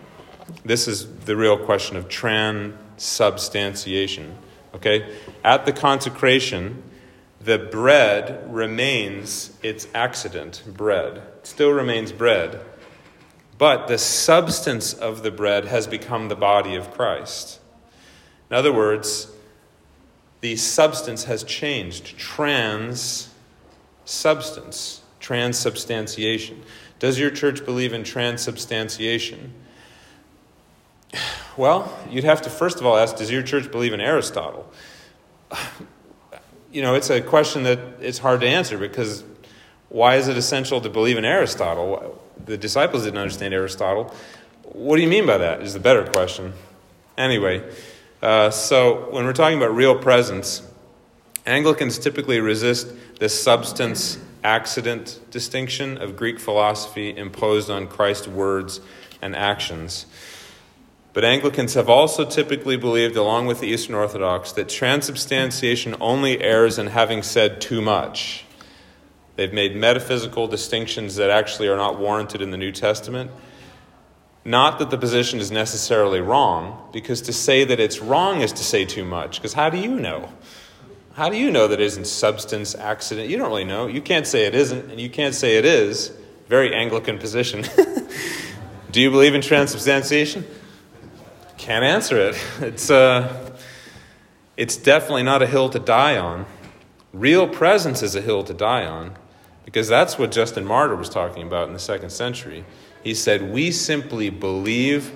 this 0.64 0.88
is 0.88 1.06
the 1.24 1.36
real 1.36 1.58
question 1.58 1.96
of 1.96 2.08
transubstantiation, 2.08 4.36
okay? 4.74 5.14
At 5.42 5.66
the 5.66 5.72
consecration, 5.72 6.82
the 7.40 7.58
bread 7.58 8.46
remains 8.50 9.56
its 9.62 9.88
accident, 9.94 10.62
bread. 10.66 11.18
It 11.18 11.46
still 11.46 11.72
remains 11.72 12.12
bread. 12.12 12.60
But 13.58 13.86
the 13.86 13.98
substance 13.98 14.94
of 14.94 15.22
the 15.22 15.30
bread 15.30 15.66
has 15.66 15.86
become 15.86 16.28
the 16.28 16.36
body 16.36 16.74
of 16.74 16.90
Christ. 16.90 17.60
In 18.54 18.58
other 18.58 18.72
words, 18.72 19.32
the 20.40 20.54
substance 20.54 21.24
has 21.24 21.42
changed. 21.42 22.16
Trans 22.16 23.28
substance, 24.04 25.02
transubstantiation. 25.18 26.62
Does 27.00 27.18
your 27.18 27.32
church 27.32 27.64
believe 27.64 27.92
in 27.92 28.04
transubstantiation? 28.04 29.52
Well, 31.56 31.98
you'd 32.08 32.22
have 32.22 32.42
to 32.42 32.48
first 32.48 32.78
of 32.78 32.86
all 32.86 32.96
ask 32.96 33.16
Does 33.16 33.28
your 33.28 33.42
church 33.42 33.72
believe 33.72 33.92
in 33.92 34.00
Aristotle? 34.00 34.72
you 36.70 36.80
know, 36.80 36.94
it's 36.94 37.10
a 37.10 37.20
question 37.20 37.64
that 37.64 37.80
it's 38.00 38.18
hard 38.18 38.40
to 38.42 38.46
answer 38.46 38.78
because 38.78 39.24
why 39.88 40.14
is 40.14 40.28
it 40.28 40.36
essential 40.36 40.80
to 40.80 40.88
believe 40.88 41.18
in 41.18 41.24
Aristotle? 41.24 42.22
The 42.44 42.56
disciples 42.56 43.02
didn't 43.02 43.18
understand 43.18 43.52
Aristotle. 43.52 44.14
What 44.62 44.94
do 44.94 45.02
you 45.02 45.08
mean 45.08 45.26
by 45.26 45.38
that? 45.38 45.60
Is 45.60 45.74
the 45.74 45.80
better 45.80 46.06
question. 46.06 46.52
Anyway, 47.18 47.64
uh, 48.24 48.50
so 48.50 49.10
when 49.10 49.26
we're 49.26 49.34
talking 49.34 49.58
about 49.58 49.74
real 49.74 49.98
presence, 49.98 50.62
Anglicans 51.44 51.98
typically 51.98 52.40
resist 52.40 52.88
the 53.20 53.28
substance 53.28 54.18
accident 54.42 55.20
distinction 55.30 55.98
of 55.98 56.16
Greek 56.16 56.38
philosophy 56.40 57.14
imposed 57.14 57.68
on 57.68 57.86
Christ's 57.86 58.26
words 58.26 58.80
and 59.20 59.36
actions. 59.36 60.06
But 61.12 61.24
Anglicans 61.24 61.74
have 61.74 61.90
also 61.90 62.24
typically 62.24 62.78
believed, 62.78 63.14
along 63.14 63.46
with 63.46 63.60
the 63.60 63.66
Eastern 63.66 63.94
Orthodox, 63.94 64.52
that 64.52 64.70
transubstantiation 64.70 65.94
only 66.00 66.42
errs 66.42 66.78
in 66.78 66.86
having 66.86 67.22
said 67.22 67.60
too 67.60 67.82
much. 67.82 68.46
They've 69.36 69.52
made 69.52 69.76
metaphysical 69.76 70.48
distinctions 70.48 71.16
that 71.16 71.28
actually 71.28 71.68
are 71.68 71.76
not 71.76 71.98
warranted 71.98 72.40
in 72.40 72.52
the 72.52 72.56
New 72.56 72.72
Testament. 72.72 73.30
Not 74.44 74.78
that 74.78 74.90
the 74.90 74.98
position 74.98 75.40
is 75.40 75.50
necessarily 75.50 76.20
wrong, 76.20 76.88
because 76.92 77.22
to 77.22 77.32
say 77.32 77.64
that 77.64 77.80
it's 77.80 78.00
wrong 78.00 78.42
is 78.42 78.52
to 78.52 78.62
say 78.62 78.84
too 78.84 79.04
much, 79.04 79.38
because 79.38 79.54
how 79.54 79.70
do 79.70 79.78
you 79.78 79.98
know? 79.98 80.28
How 81.14 81.30
do 81.30 81.36
you 81.36 81.50
know 81.50 81.68
that 81.68 81.80
it 81.80 81.84
isn't 81.84 82.06
substance 82.06 82.74
accident? 82.74 83.30
You 83.30 83.38
don't 83.38 83.48
really 83.48 83.64
know. 83.64 83.86
You 83.86 84.02
can't 84.02 84.26
say 84.26 84.46
it 84.46 84.54
isn't, 84.54 84.90
and 84.90 85.00
you 85.00 85.08
can't 85.08 85.34
say 85.34 85.56
it 85.56 85.64
is. 85.64 86.12
Very 86.48 86.74
Anglican 86.74 87.18
position. 87.18 87.64
do 88.90 89.00
you 89.00 89.10
believe 89.10 89.34
in 89.34 89.40
transubstantiation? 89.40 90.44
Can't 91.56 91.84
answer 91.84 92.18
it. 92.18 92.36
It's, 92.60 92.90
uh, 92.90 93.52
it's 94.56 94.76
definitely 94.76 95.22
not 95.22 95.40
a 95.40 95.46
hill 95.46 95.70
to 95.70 95.78
die 95.78 96.18
on. 96.18 96.44
Real 97.12 97.48
presence 97.48 98.02
is 98.02 98.14
a 98.14 98.20
hill 98.20 98.42
to 98.44 98.52
die 98.52 98.84
on 98.84 99.16
because 99.64 99.88
that's 99.88 100.18
what 100.18 100.32
Justin 100.32 100.64
Martyr 100.64 100.96
was 100.96 101.08
talking 101.08 101.46
about 101.46 101.68
in 101.68 101.72
the 101.74 101.80
second 101.80 102.10
century. 102.10 102.64
He 103.04 103.14
said, 103.14 103.52
We 103.52 103.70
simply 103.70 104.30
believe 104.30 105.12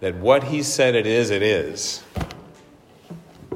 that 0.00 0.14
what 0.14 0.44
he 0.44 0.62
said 0.62 0.94
it 0.94 1.06
is, 1.06 1.30
it 1.30 1.42
is. 1.42 2.04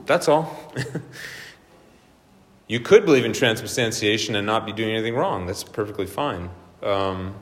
That's 0.07 0.29
all. 0.29 0.73
you 2.67 2.81
could 2.81 3.05
believe 3.05 3.25
in 3.25 3.33
transubstantiation 3.33 4.35
and 4.35 4.47
not 4.47 4.67
be 4.67 4.73
doing 4.73 4.91
anything 4.91 5.15
wrong. 5.15 5.47
That's 5.47 5.63
perfectly 5.63 6.07
fine. 6.07 6.51
Um, 6.83 7.35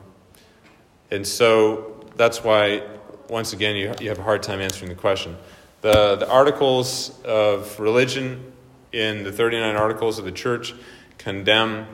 and 1.11 1.27
so 1.27 2.05
that's 2.17 2.45
why 2.45 2.83
once 3.33 3.55
again, 3.55 3.77
you, 3.77 3.93
you 3.99 4.11
have 4.11 4.19
a 4.19 4.23
hard 4.23 4.43
time 4.43 4.61
answering 4.61 4.91
the 4.91 4.95
question. 4.95 5.37
The, 5.81 6.17
the 6.17 6.29
articles 6.29 7.19
of 7.25 7.81
religion 7.81 8.53
in 8.93 9.25
the 9.25 9.33
39 9.33 9.75
articles 9.75 10.19
of 10.19 10.27
the 10.27 10.33
church 10.33 10.75
condemn 11.17 11.87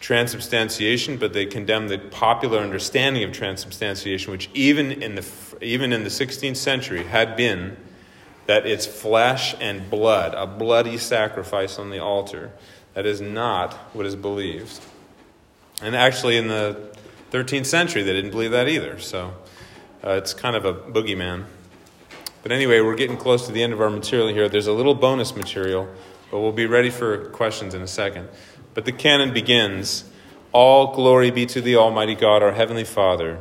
transubstantiation, 0.00 1.16
but 1.16 1.32
they 1.32 1.46
condemn 1.46 1.88
the 1.88 1.98
popular 1.98 2.58
understanding 2.58 3.24
of 3.24 3.32
transubstantiation, 3.32 4.30
which 4.30 4.48
even 4.54 4.90
in 5.02 5.16
the, 5.16 5.26
even 5.60 5.92
in 5.92 6.04
the 6.04 6.10
16th 6.10 6.56
century 6.56 7.04
had 7.04 7.36
been 7.36 7.76
that 8.46 8.66
it's 8.66 8.86
flesh 8.86 9.54
and 9.60 9.90
blood, 9.90 10.34
a 10.34 10.46
bloody 10.46 10.96
sacrifice 10.96 11.78
on 11.78 11.90
the 11.90 11.98
altar. 11.98 12.50
That 12.94 13.04
is 13.06 13.20
not 13.20 13.74
what 13.92 14.06
is 14.06 14.16
believed. 14.16 14.80
And 15.82 15.94
actually, 15.94 16.36
in 16.36 16.48
the 16.48 16.90
13th 17.30 17.66
century, 17.66 18.02
they 18.02 18.12
didn't 18.12 18.30
believe 18.30 18.52
that 18.52 18.68
either. 18.68 18.98
So 18.98 19.34
uh, 20.02 20.12
it's 20.12 20.32
kind 20.32 20.56
of 20.56 20.64
a 20.64 20.72
boogeyman. 20.72 21.44
But 22.42 22.52
anyway, 22.52 22.80
we're 22.80 22.96
getting 22.96 23.16
close 23.16 23.46
to 23.46 23.52
the 23.52 23.62
end 23.62 23.72
of 23.72 23.80
our 23.80 23.90
material 23.90 24.28
here. 24.28 24.48
There's 24.48 24.66
a 24.66 24.72
little 24.72 24.94
bonus 24.94 25.36
material, 25.36 25.88
but 26.30 26.40
we'll 26.40 26.52
be 26.52 26.66
ready 26.66 26.90
for 26.90 27.28
questions 27.30 27.74
in 27.74 27.82
a 27.82 27.86
second. 27.86 28.28
But 28.78 28.84
the 28.84 28.92
canon 28.92 29.32
begins 29.32 30.04
All 30.52 30.94
glory 30.94 31.32
be 31.32 31.46
to 31.46 31.60
thee, 31.60 31.74
Almighty 31.74 32.14
God, 32.14 32.44
our 32.44 32.52
Heavenly 32.52 32.84
Father, 32.84 33.40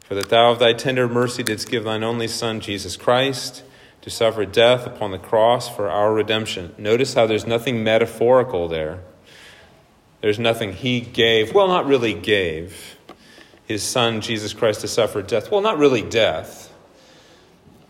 for 0.00 0.14
that 0.14 0.28
thou 0.28 0.50
of 0.50 0.58
thy 0.58 0.74
tender 0.74 1.08
mercy 1.08 1.42
didst 1.42 1.70
give 1.70 1.84
thine 1.84 2.04
only 2.04 2.28
Son, 2.28 2.60
Jesus 2.60 2.94
Christ, 2.94 3.62
to 4.02 4.10
suffer 4.10 4.44
death 4.44 4.86
upon 4.86 5.10
the 5.10 5.18
cross 5.18 5.74
for 5.74 5.88
our 5.88 6.12
redemption. 6.12 6.74
Notice 6.76 7.14
how 7.14 7.26
there's 7.26 7.46
nothing 7.46 7.82
metaphorical 7.82 8.68
there. 8.68 9.00
There's 10.20 10.38
nothing 10.38 10.74
he 10.74 11.00
gave. 11.00 11.54
Well, 11.54 11.68
not 11.68 11.86
really 11.86 12.12
gave 12.12 12.98
his 13.64 13.82
son 13.82 14.20
Jesus 14.20 14.52
Christ 14.52 14.82
to 14.82 14.88
suffer 14.88 15.22
death. 15.22 15.50
Well, 15.50 15.62
not 15.62 15.78
really 15.78 16.02
death 16.02 16.70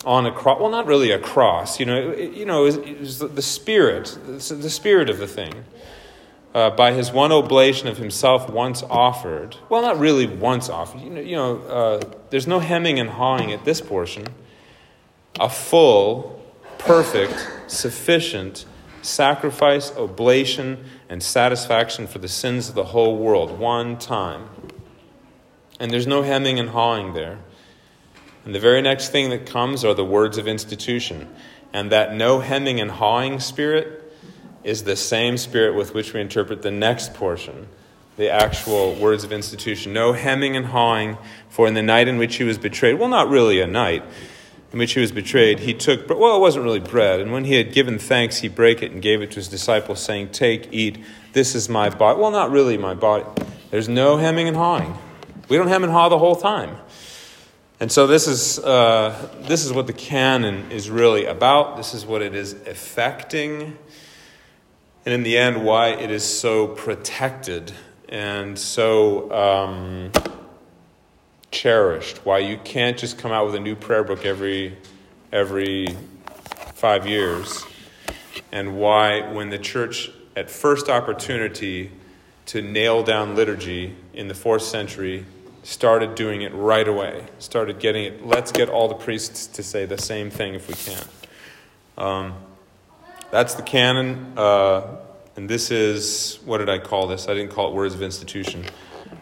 on 0.04 0.26
a 0.26 0.30
cross. 0.30 0.60
Well, 0.60 0.70
not 0.70 0.86
really 0.86 1.10
a 1.10 1.18
cross. 1.18 1.80
You 1.80 1.86
know, 1.86 2.10
it, 2.10 2.34
you 2.34 2.46
know, 2.46 2.62
it 2.62 2.66
was, 2.66 2.76
it 2.76 3.00
was 3.00 3.18
the 3.18 3.42
spirit, 3.42 4.16
the 4.24 4.70
spirit 4.70 5.10
of 5.10 5.18
the 5.18 5.26
thing. 5.26 5.64
Uh, 6.54 6.70
by 6.70 6.92
his 6.92 7.10
one 7.10 7.32
oblation 7.32 7.88
of 7.88 7.98
himself 7.98 8.48
once 8.48 8.82
offered, 8.84 9.56
well, 9.68 9.82
not 9.82 9.98
really 9.98 10.26
once 10.26 10.68
offered, 10.68 11.00
you 11.00 11.10
know, 11.10 11.20
you 11.20 11.36
know 11.36 11.58
uh, 11.62 12.00
there's 12.30 12.46
no 12.46 12.60
hemming 12.60 12.98
and 13.00 13.10
hawing 13.10 13.52
at 13.52 13.64
this 13.64 13.80
portion, 13.80 14.26
a 15.40 15.50
full, 15.50 16.40
perfect, 16.78 17.50
sufficient 17.66 18.64
sacrifice, 19.02 19.94
oblation, 19.96 20.84
and 21.08 21.22
satisfaction 21.22 22.06
for 22.06 22.18
the 22.18 22.28
sins 22.28 22.68
of 22.68 22.74
the 22.74 22.84
whole 22.84 23.18
world, 23.18 23.58
one 23.58 23.98
time. 23.98 24.48
And 25.78 25.90
there's 25.90 26.06
no 26.06 26.22
hemming 26.22 26.58
and 26.58 26.70
hawing 26.70 27.14
there. 27.14 27.38
And 28.44 28.54
the 28.54 28.60
very 28.60 28.80
next 28.80 29.10
thing 29.10 29.30
that 29.30 29.46
comes 29.46 29.84
are 29.84 29.94
the 29.94 30.04
words 30.04 30.38
of 30.38 30.46
institution. 30.46 31.34
And 31.72 31.90
that 31.90 32.14
no 32.14 32.40
hemming 32.40 32.80
and 32.80 32.90
hawing 32.90 33.40
spirit 33.40 34.03
is 34.64 34.84
the 34.84 34.96
same 34.96 35.36
spirit 35.36 35.74
with 35.74 35.94
which 35.94 36.12
we 36.12 36.20
interpret 36.20 36.62
the 36.62 36.70
next 36.70 37.14
portion, 37.14 37.68
the 38.16 38.30
actual 38.30 38.94
words 38.94 39.22
of 39.22 39.32
institution. 39.32 39.92
No 39.92 40.12
hemming 40.12 40.56
and 40.56 40.66
hawing, 40.66 41.18
for 41.50 41.68
in 41.68 41.74
the 41.74 41.82
night 41.82 42.08
in 42.08 42.18
which 42.18 42.36
he 42.36 42.44
was 42.44 42.58
betrayed, 42.58 42.94
well, 42.94 43.08
not 43.08 43.28
really 43.28 43.60
a 43.60 43.66
night 43.66 44.02
in 44.72 44.78
which 44.78 44.94
he 44.94 45.00
was 45.00 45.12
betrayed, 45.12 45.60
he 45.60 45.72
took, 45.72 46.08
well, 46.08 46.36
it 46.36 46.40
wasn't 46.40 46.64
really 46.64 46.80
bread. 46.80 47.20
And 47.20 47.30
when 47.30 47.44
he 47.44 47.54
had 47.54 47.72
given 47.72 47.96
thanks, 47.96 48.38
he 48.38 48.48
brake 48.48 48.82
it 48.82 48.90
and 48.90 49.00
gave 49.00 49.22
it 49.22 49.30
to 49.30 49.36
his 49.36 49.46
disciples, 49.46 50.00
saying, 50.00 50.30
Take, 50.30 50.68
eat, 50.72 50.98
this 51.32 51.54
is 51.54 51.68
my 51.68 51.90
body. 51.90 52.20
Well, 52.20 52.32
not 52.32 52.50
really 52.50 52.76
my 52.76 52.94
body. 52.94 53.24
There's 53.70 53.88
no 53.88 54.16
hemming 54.16 54.48
and 54.48 54.56
hawing. 54.56 54.98
We 55.48 55.56
don't 55.56 55.68
hem 55.68 55.84
and 55.84 55.92
haw 55.92 56.08
the 56.08 56.18
whole 56.18 56.34
time. 56.34 56.76
And 57.78 57.92
so 57.92 58.06
this 58.06 58.26
is, 58.26 58.58
uh, 58.58 59.28
this 59.42 59.64
is 59.64 59.72
what 59.72 59.86
the 59.86 59.92
canon 59.92 60.70
is 60.72 60.90
really 60.90 61.26
about. 61.26 61.76
This 61.76 61.94
is 61.94 62.04
what 62.04 62.22
it 62.22 62.34
is 62.34 62.54
affecting. 62.54 63.76
And 65.04 65.12
in 65.12 65.22
the 65.22 65.36
end, 65.36 65.64
why 65.64 65.88
it 65.88 66.10
is 66.10 66.24
so 66.24 66.66
protected 66.66 67.72
and 68.08 68.58
so 68.58 69.30
um, 69.32 70.12
cherished. 71.50 72.24
Why 72.24 72.38
you 72.38 72.58
can't 72.64 72.96
just 72.96 73.18
come 73.18 73.30
out 73.30 73.44
with 73.44 73.54
a 73.54 73.60
new 73.60 73.76
prayer 73.76 74.02
book 74.02 74.24
every, 74.24 74.78
every 75.30 75.88
five 76.74 77.06
years. 77.06 77.64
And 78.50 78.78
why, 78.78 79.30
when 79.32 79.50
the 79.50 79.58
church, 79.58 80.10
at 80.36 80.50
first 80.50 80.88
opportunity 80.88 81.90
to 82.46 82.62
nail 82.62 83.02
down 83.02 83.36
liturgy 83.36 83.94
in 84.14 84.28
the 84.28 84.34
fourth 84.34 84.62
century, 84.62 85.26
started 85.62 86.14
doing 86.14 86.42
it 86.42 86.54
right 86.54 86.86
away. 86.86 87.26
Started 87.38 87.78
getting 87.78 88.04
it. 88.04 88.26
Let's 88.26 88.52
get 88.52 88.68
all 88.68 88.88
the 88.88 88.94
priests 88.94 89.46
to 89.48 89.62
say 89.62 89.84
the 89.84 89.98
same 89.98 90.30
thing 90.30 90.54
if 90.54 90.68
we 90.68 90.74
can. 90.74 91.04
Um, 91.96 92.34
that's 93.34 93.54
the 93.54 93.62
canon. 93.62 94.32
Uh, 94.36 94.96
and 95.36 95.50
this 95.50 95.72
is, 95.72 96.38
what 96.44 96.58
did 96.58 96.68
I 96.68 96.78
call 96.78 97.08
this? 97.08 97.28
I 97.28 97.34
didn't 97.34 97.50
call 97.50 97.68
it 97.68 97.74
words 97.74 97.94
of 97.94 98.02
institution. 98.02 98.64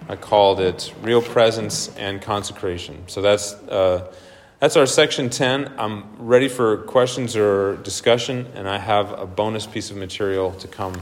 I 0.08 0.16
called 0.16 0.60
it 0.60 0.92
real 1.00 1.22
presence 1.22 1.88
and 1.96 2.20
consecration. 2.20 3.04
So 3.06 3.22
that's, 3.22 3.54
uh, 3.54 4.12
that's 4.60 4.76
our 4.76 4.84
section 4.84 5.30
10. 5.30 5.74
I'm 5.78 6.04
ready 6.18 6.48
for 6.48 6.78
questions 6.82 7.36
or 7.36 7.76
discussion, 7.76 8.46
and 8.54 8.68
I 8.68 8.78
have 8.78 9.18
a 9.18 9.26
bonus 9.26 9.66
piece 9.66 9.90
of 9.90 9.96
material 9.96 10.52
to 10.52 10.68
come 10.68 10.94
in 10.94 11.00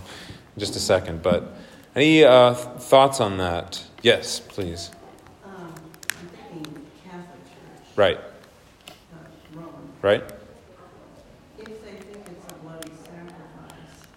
just 0.58 0.76
a 0.76 0.80
second. 0.80 1.22
But 1.22 1.52
any 1.96 2.22
uh, 2.22 2.54
thoughts 2.54 3.20
on 3.20 3.38
that? 3.38 3.84
Yes, 4.02 4.38
please. 4.38 4.92
Right. 7.96 8.20
Right? 10.00 10.22
If 11.58 11.66
they 11.84 11.92
think 11.92 12.26
it's 12.26 12.50
a 12.50 12.54
bloody 12.62 12.90
sacrifice, 13.04 14.08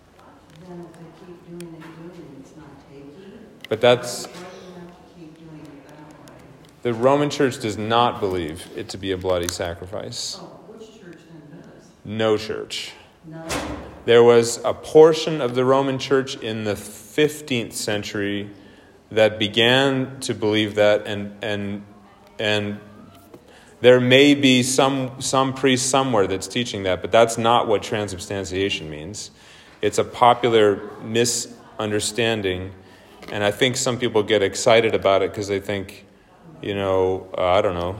then 0.65 0.87
if 0.87 0.93
they 0.93 1.25
keep 1.25 1.59
doing 1.59 1.73
it, 1.73 1.81
doing 1.81 2.11
it, 2.15 2.39
it's 2.39 2.55
not 2.55 2.69
taking. 2.89 3.11
But 3.62 3.62
that's. 3.62 3.62
Why 3.62 3.62
do 3.62 3.62
you 3.62 3.62
have 3.62 3.62
to 3.62 3.62
keep 3.62 3.62
doing 3.62 3.62
it 3.62 3.62
that 3.73 3.81
that's. 3.81 4.27
The 6.83 6.93
Roman 6.93 7.31
Church 7.31 7.59
does 7.59 7.75
not 7.75 8.19
believe 8.19 8.69
it 8.75 8.89
to 8.89 8.97
be 8.97 9.11
a 9.11 9.17
bloody 9.17 9.47
sacrifice. 9.47 10.37
Oh, 10.39 10.43
which 10.67 11.01
church 11.01 11.17
then 11.31 11.59
does? 11.59 11.89
No 12.05 12.37
church. 12.37 12.91
No? 13.25 13.43
There 14.05 14.21
was 14.21 14.63
a 14.63 14.75
portion 14.75 15.41
of 15.41 15.55
the 15.55 15.65
Roman 15.65 15.97
Church 15.97 16.35
in 16.35 16.65
the 16.65 16.73
15th 16.73 17.73
century 17.73 18.51
that 19.09 19.39
began 19.39 20.19
to 20.19 20.35
believe 20.35 20.75
that, 20.75 21.07
and, 21.07 21.35
and, 21.41 21.83
and 22.37 22.79
there 23.81 23.99
may 23.99 24.35
be 24.35 24.61
some, 24.61 25.19
some 25.19 25.55
priest 25.55 25.89
somewhere 25.89 26.27
that's 26.27 26.47
teaching 26.47 26.83
that, 26.83 27.01
but 27.01 27.11
that's 27.11 27.39
not 27.39 27.67
what 27.67 27.81
transubstantiation 27.81 28.89
means. 28.89 29.31
It's 29.81 29.97
a 29.97 30.03
popular 30.03 30.91
misunderstanding, 31.01 32.73
and 33.31 33.43
I 33.43 33.51
think 33.51 33.77
some 33.77 33.97
people 33.97 34.23
get 34.23 34.41
excited 34.41 34.93
about 34.93 35.21
it 35.21 35.31
because 35.31 35.47
they 35.47 35.59
think, 35.59 36.05
you 36.61 36.75
know, 36.75 37.27
uh, 37.37 37.45
I 37.45 37.61
don't 37.61 37.75
know, 37.75 37.97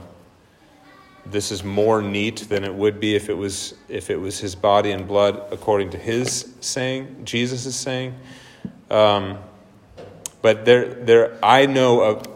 this 1.26 1.50
is 1.50 1.64
more 1.64 2.02
neat 2.02 2.48
than 2.48 2.64
it 2.64 2.74
would 2.74 3.00
be 3.00 3.14
if 3.14 3.28
it 3.28 3.34
was 3.34 3.74
if 3.88 4.10
it 4.10 4.16
was 4.16 4.38
his 4.38 4.54
body 4.54 4.90
and 4.90 5.08
blood 5.08 5.42
according 5.50 5.90
to 5.90 5.98
his 5.98 6.54
saying, 6.60 7.24
Jesus 7.24 7.66
is 7.66 7.76
saying. 7.76 8.14
Um, 8.90 9.38
but 10.42 10.64
there, 10.64 10.86
there, 10.92 11.38
I 11.42 11.66
know 11.66 12.00
of. 12.02 12.30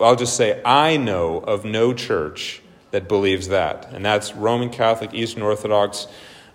I'll 0.00 0.16
just 0.16 0.36
say 0.36 0.60
I 0.64 0.96
know 0.96 1.38
of 1.38 1.64
no 1.64 1.94
church 1.94 2.60
that 2.90 3.08
believes 3.08 3.48
that. 3.48 3.90
And 3.92 4.04
that's 4.04 4.34
Roman 4.34 4.68
Catholic, 4.68 5.14
Eastern 5.14 5.42
Orthodox, 5.42 6.06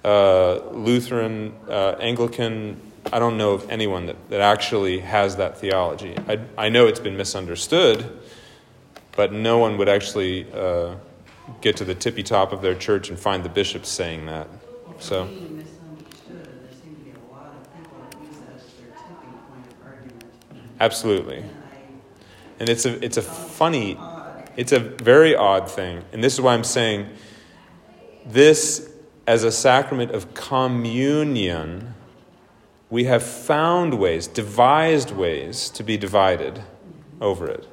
uh, 0.06 0.60
Lutheran, 0.72 1.56
uh, 1.68 1.96
Anglican. 2.00 2.80
I 3.12 3.20
don't 3.20 3.38
know 3.38 3.52
of 3.52 3.70
anyone 3.70 4.06
that, 4.08 4.30
that 4.30 4.42
actually 4.42 5.00
has 5.00 5.36
that 5.38 5.58
theology. 5.58 6.16
I, 6.28 6.40
I 6.58 6.70
know 6.70 6.88
it's 6.88 7.00
been 7.00 7.18
misunderstood, 7.18 8.20
but 9.16 9.34
no 9.34 9.58
one 9.58 9.78
would 9.78 9.90
actually 9.90 10.52
uh, 10.54 10.96
get 11.62 11.78
to 11.78 11.86
the 11.86 11.96
tippy 11.96 12.24
top 12.24 12.52
of 12.52 12.62
their 12.62 12.76
church 12.76 13.10
and 13.10 13.20
find 13.20 13.44
the 13.44 13.50
bishops 13.50 13.90
saying 13.90 14.26
that. 14.28 14.48
So. 15.00 15.26
Being 15.26 15.58
misunderstood, 15.58 16.46
there 16.46 16.72
seem 16.82 16.96
to 16.96 17.04
be 17.04 17.12
a 17.12 17.34
lot 17.34 17.54
of 17.56 17.74
people 17.76 17.98
that 18.10 18.22
use 18.22 18.38
that 18.40 18.56
as 18.56 18.74
their 18.74 18.92
tipping 18.92 19.34
point 19.48 19.66
of 19.66 19.88
argument. 19.88 20.24
Absolutely. 20.80 21.44
And 22.60 22.70
And 22.70 22.70
it's 22.70 22.86
a, 22.86 23.04
it's 23.04 23.18
a 23.18 23.22
funny, 23.22 23.98
it's 24.58 24.74
a 24.74 24.80
very 24.80 25.36
odd 25.36 25.72
thing. 25.72 26.04
And 26.12 26.24
this 26.24 26.34
is 26.34 26.42
why 26.42 26.54
I'm 26.54 26.66
saying 26.66 27.08
this 28.26 28.92
as 29.26 29.44
a 29.44 29.52
sacrament 29.52 30.12
of 30.12 30.34
communion, 30.34 31.96
we 32.90 33.04
have 33.06 33.24
found 33.24 34.00
ways, 34.00 34.28
devised 34.28 35.12
ways 35.12 35.70
to 35.70 35.84
be 35.84 35.98
divided 35.98 36.64
over 37.22 37.48
it. 37.48 37.68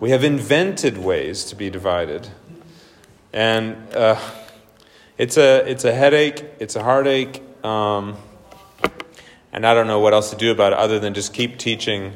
We 0.00 0.10
have 0.10 0.24
invented 0.24 0.98
ways 0.98 1.44
to 1.46 1.56
be 1.56 1.70
divided. 1.70 2.28
And 3.32 3.76
uh, 3.94 4.20
it's, 5.16 5.36
a, 5.36 5.68
it's 5.68 5.84
a 5.84 5.94
headache, 5.94 6.44
it's 6.58 6.76
a 6.76 6.82
heartache, 6.82 7.42
um, 7.64 8.16
and 9.52 9.66
I 9.66 9.72
don't 9.72 9.86
know 9.86 10.00
what 10.00 10.12
else 10.12 10.30
to 10.30 10.36
do 10.36 10.50
about 10.50 10.72
it 10.72 10.78
other 10.78 10.98
than 10.98 11.14
just 11.14 11.32
keep 11.32 11.58
teaching 11.58 12.14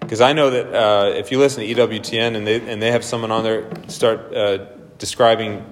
because 0.00 0.20
I 0.20 0.32
know 0.32 0.50
that 0.50 0.74
uh, 0.74 1.10
if 1.14 1.30
you 1.30 1.38
listen 1.38 1.62
to 1.64 1.74
EWTN 1.74 2.34
and 2.34 2.46
they, 2.46 2.60
and 2.68 2.82
they 2.82 2.90
have 2.90 3.04
someone 3.04 3.30
on 3.30 3.44
there 3.44 3.70
start 3.88 4.34
uh, 4.34 4.64
describing 4.98 5.64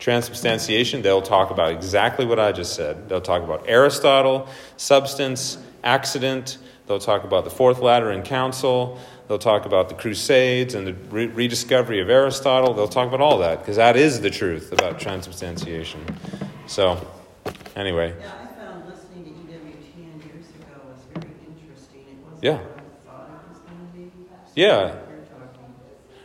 transubstantiation, 0.00 1.02
they'll 1.02 1.22
talk 1.22 1.50
about 1.50 1.70
exactly 1.72 2.24
what 2.26 2.40
I 2.40 2.50
just 2.52 2.74
said. 2.74 3.08
They'll 3.08 3.20
talk 3.20 3.42
about 3.44 3.64
Aristotle, 3.68 4.48
substance, 4.76 5.58
accident. 5.84 6.58
They'll 6.86 6.98
talk 6.98 7.22
about 7.22 7.44
the 7.44 7.50
Fourth 7.50 7.78
Lateran 7.80 8.22
Council. 8.22 8.98
They'll 9.28 9.38
talk 9.38 9.64
about 9.66 9.88
the 9.88 9.94
Crusades 9.94 10.74
and 10.74 10.86
the 10.86 10.94
re- 11.10 11.26
rediscovery 11.26 12.00
of 12.00 12.10
Aristotle. 12.10 12.74
They'll 12.74 12.88
talk 12.88 13.06
about 13.06 13.20
all 13.20 13.38
that 13.38 13.60
because 13.60 13.76
that 13.76 13.94
is 13.94 14.20
the 14.22 14.30
truth 14.30 14.72
about 14.72 14.98
transubstantiation. 14.98 16.04
So, 16.66 17.06
anyway. 17.76 18.14
yeah, 18.18 18.26
I 18.42 18.46
found 18.60 18.88
listening 18.88 19.24
to 19.24 19.30
EWTN 19.30 20.24
years 20.24 20.46
ago 20.48 20.80
was 20.88 20.98
very 21.14 21.30
interesting. 21.46 22.00
It 22.10 22.24
wasn't 22.24 22.42
Yeah. 22.42 22.54
what 22.54 22.62
I 23.06 23.10
thought 23.10 23.30
it 23.30 23.50
was 23.50 23.58
going 23.60 23.78
to 23.92 23.98
be. 23.98 24.10
So 24.26 24.52
Yeah. 24.56 24.94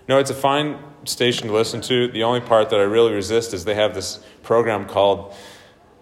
No, 0.07 0.17
it's 0.19 0.31
a 0.31 0.35
fine 0.35 0.77
station 1.05 1.47
to 1.47 1.53
listen 1.53 1.81
to. 1.81 2.07
The 2.07 2.23
only 2.23 2.41
part 2.41 2.69
that 2.69 2.79
I 2.79 2.83
really 2.83 3.13
resist 3.13 3.53
is 3.53 3.65
they 3.65 3.75
have 3.75 3.93
this 3.93 4.19
program 4.43 4.85
called 4.85 5.33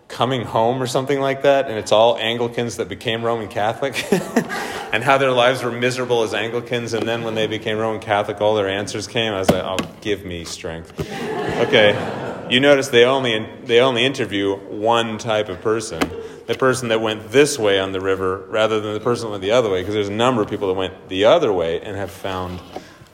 Coming 0.08 0.44
Home 0.46 0.82
or 0.82 0.88
something 0.88 1.20
like 1.20 1.42
that, 1.42 1.70
and 1.70 1.78
it's 1.78 1.92
all 1.92 2.18
Anglicans 2.18 2.78
that 2.78 2.88
became 2.88 3.24
Roman 3.24 3.48
Catholic 3.48 3.96
and 4.94 5.04
how 5.04 5.18
their 5.18 5.32
lives 5.32 5.64
were 5.64 5.72
miserable 5.72 6.22
as 6.24 6.34
Anglicans, 6.34 6.94
and 6.94 7.08
then 7.08 7.24
when 7.24 7.34
they 7.34 7.48
became 7.48 7.78
Roman 7.78 8.00
Catholic, 8.00 8.40
all 8.40 8.54
their 8.54 8.70
answers 8.70 9.08
came. 9.08 9.34
I 9.34 9.40
was 9.40 9.50
like, 9.50 9.64
oh, 9.64 9.78
give 10.02 10.24
me 10.24 10.46
strength. 10.46 11.00
Okay, 11.00 12.48
you 12.50 12.60
notice 12.60 12.90
they 12.90 13.06
only, 13.06 13.48
they 13.64 13.80
only 13.80 14.06
interview 14.06 14.56
one 14.56 15.18
type 15.18 15.50
of 15.50 15.62
person. 15.62 16.00
The 16.46 16.56
person 16.56 16.90
that 16.90 17.02
went 17.02 17.32
this 17.32 17.58
way 17.58 17.80
on 17.80 17.94
the 17.94 18.02
river 18.02 18.46
rather 18.50 18.82
than 18.82 18.94
the 18.94 19.00
person 19.00 19.26
that 19.26 19.32
went 19.32 19.42
the 19.42 19.52
other 19.52 19.70
way, 19.72 19.82
because 19.82 19.96
there's 19.96 20.10
a 20.10 20.12
number 20.12 20.44
of 20.44 20.50
people 20.50 20.68
that 20.68 20.76
went 20.76 21.10
the 21.10 21.26
other 21.26 21.52
way 21.52 21.82
and 21.82 21.96
have 21.96 22.12
found 22.12 22.60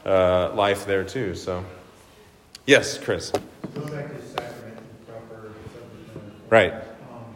uh, 0.05 0.51
life 0.53 0.85
there 0.85 1.03
too. 1.03 1.35
So, 1.35 1.63
yes, 2.69 2.99
Chris. 2.99 3.31
Go 3.31 3.81
back 3.87 4.13
to 4.13 4.21
sacrament 4.21 4.77
proper 5.07 5.53
subject. 5.73 6.51
Right. 6.51 6.73
Um, 6.73 7.33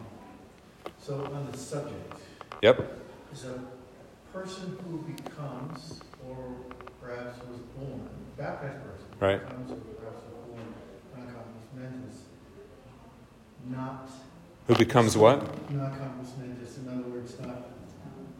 So 1.00 1.24
on 1.24 1.50
the 1.50 1.58
subject, 1.58 2.14
Yep. 2.62 2.76
is 3.32 3.44
a 3.44 3.60
person 4.32 4.78
who 4.84 4.98
becomes, 4.98 6.00
or 6.24 6.54
perhaps 7.02 7.38
was 7.50 7.58
born, 7.76 8.08
baptized 8.38 8.78
person. 8.84 9.08
Right. 9.18 9.40
Becomes 9.44 9.72
or 9.72 9.76
perhaps 9.98 10.22
was 10.24 10.46
born 10.50 10.74
mentis, 11.76 12.20
not, 13.68 14.08
Who 14.68 14.76
becomes 14.76 15.16
what? 15.16 15.40
non-compos 15.72 16.32
mentis, 16.38 16.78
in 16.78 16.88
other 16.88 17.08
words, 17.10 17.36
not, 17.40 17.66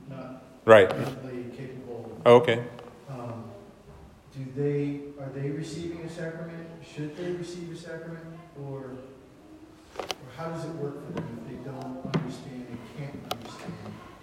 not 0.08 0.42
Right. 0.64 0.88
capable. 0.88 2.22
Oh, 2.24 2.36
okay. 2.36 2.62
Do 4.36 4.44
they, 4.56 5.00
are 5.22 5.28
they 5.30 5.50
receiving 5.50 6.00
a 6.00 6.10
sacrament? 6.10 6.66
Should 6.84 7.16
they 7.16 7.30
receive 7.32 7.70
a 7.72 7.76
sacrament? 7.76 8.24
Or, 8.60 8.96
or 9.96 10.06
how 10.36 10.48
does 10.48 10.64
it 10.64 10.74
work 10.74 11.06
for 11.06 11.12
them 11.12 11.38
if 11.40 11.48
they 11.48 11.70
don't 11.70 12.04
understand 12.04 12.66
and 12.68 12.78
can't 12.98 13.32
understand? 13.32 13.72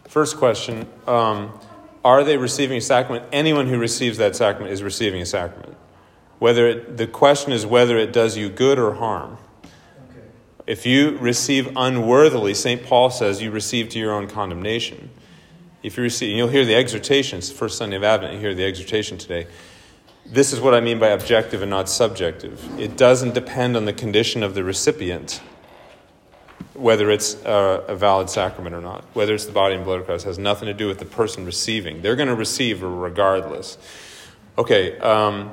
First 0.10 0.36
question 0.36 0.86
um, 1.08 1.58
Are 2.04 2.26
they 2.26 2.36
receiving 2.36 2.78
a 2.78 2.82
sacrament? 2.82 3.24
Anyone 3.32 3.68
who 3.68 3.78
receives 3.78 4.18
that 4.18 4.36
sacrament 4.36 4.74
is 4.74 4.84
receiving 4.84 5.22
a 5.22 5.26
sacrament. 5.26 5.78
Whether 6.40 6.68
it, 6.68 6.98
the 6.98 7.08
question 7.08 7.54
is 7.54 7.66
whether 7.66 7.98
it 7.98 8.12
does 8.12 8.36
you 8.36 8.50
good 8.50 8.80
or 8.80 8.96
harm. 8.96 9.38
Okay. 9.64 10.28
If 10.68 10.86
you 10.86 11.18
receive 11.20 11.72
unworthily, 11.78 12.54
St. 12.54 12.84
Paul 12.84 13.12
says 13.12 13.42
you 13.42 13.52
receive 13.52 13.88
to 13.90 14.00
your 14.00 14.12
own 14.12 14.28
condemnation. 14.28 15.10
If 15.84 15.96
you 15.96 16.04
receive, 16.04 16.32
and 16.32 16.38
you'll 16.38 16.50
hear 16.50 16.66
the 16.66 16.76
exhortation, 16.76 17.38
it's 17.38 17.48
the 17.48 17.56
first 17.56 17.78
Sunday 17.78 17.96
of 17.96 18.04
Advent, 18.04 18.34
you 18.34 18.40
hear 18.40 18.54
the 18.54 18.66
exhortation 18.66 19.18
today. 19.18 19.48
This 20.26 20.54
is 20.54 20.62
what 20.62 20.74
I 20.74 20.80
mean 20.80 21.00
by 21.00 21.10
objective 21.10 21.62
and 21.62 21.70
not 21.70 21.90
subjective. 21.90 22.80
It 22.80 22.96
doesn't 22.96 23.34
depend 23.34 23.76
on 23.76 23.86
the 23.86 23.94
condition 23.94 24.44
of 24.44 24.54
the 24.54 24.64
recipient, 24.64 25.42
whether 26.74 27.10
it's 27.10 27.36
a, 27.44 27.84
a 27.88 27.96
valid 27.96 28.30
sacrament 28.30 28.76
or 28.76 28.82
not, 28.82 29.04
whether 29.14 29.34
it's 29.34 29.46
the 29.46 29.52
body 29.52 29.76
and 29.76 29.84
blood 29.84 30.00
of 30.00 30.06
Christ. 30.06 30.26
Has 30.26 30.40
nothing 30.40 30.68
to 30.68 30.74
do 30.74 30.88
with 30.88 31.00
the 31.00 31.06
person 31.06 31.46
receiving. 31.46 32.02
They're 32.02 32.16
going 32.16 32.30
to 32.30 32.36
receive 32.36 32.82
regardless. 32.82 33.78
Okay, 34.58 34.98
um, 35.00 35.52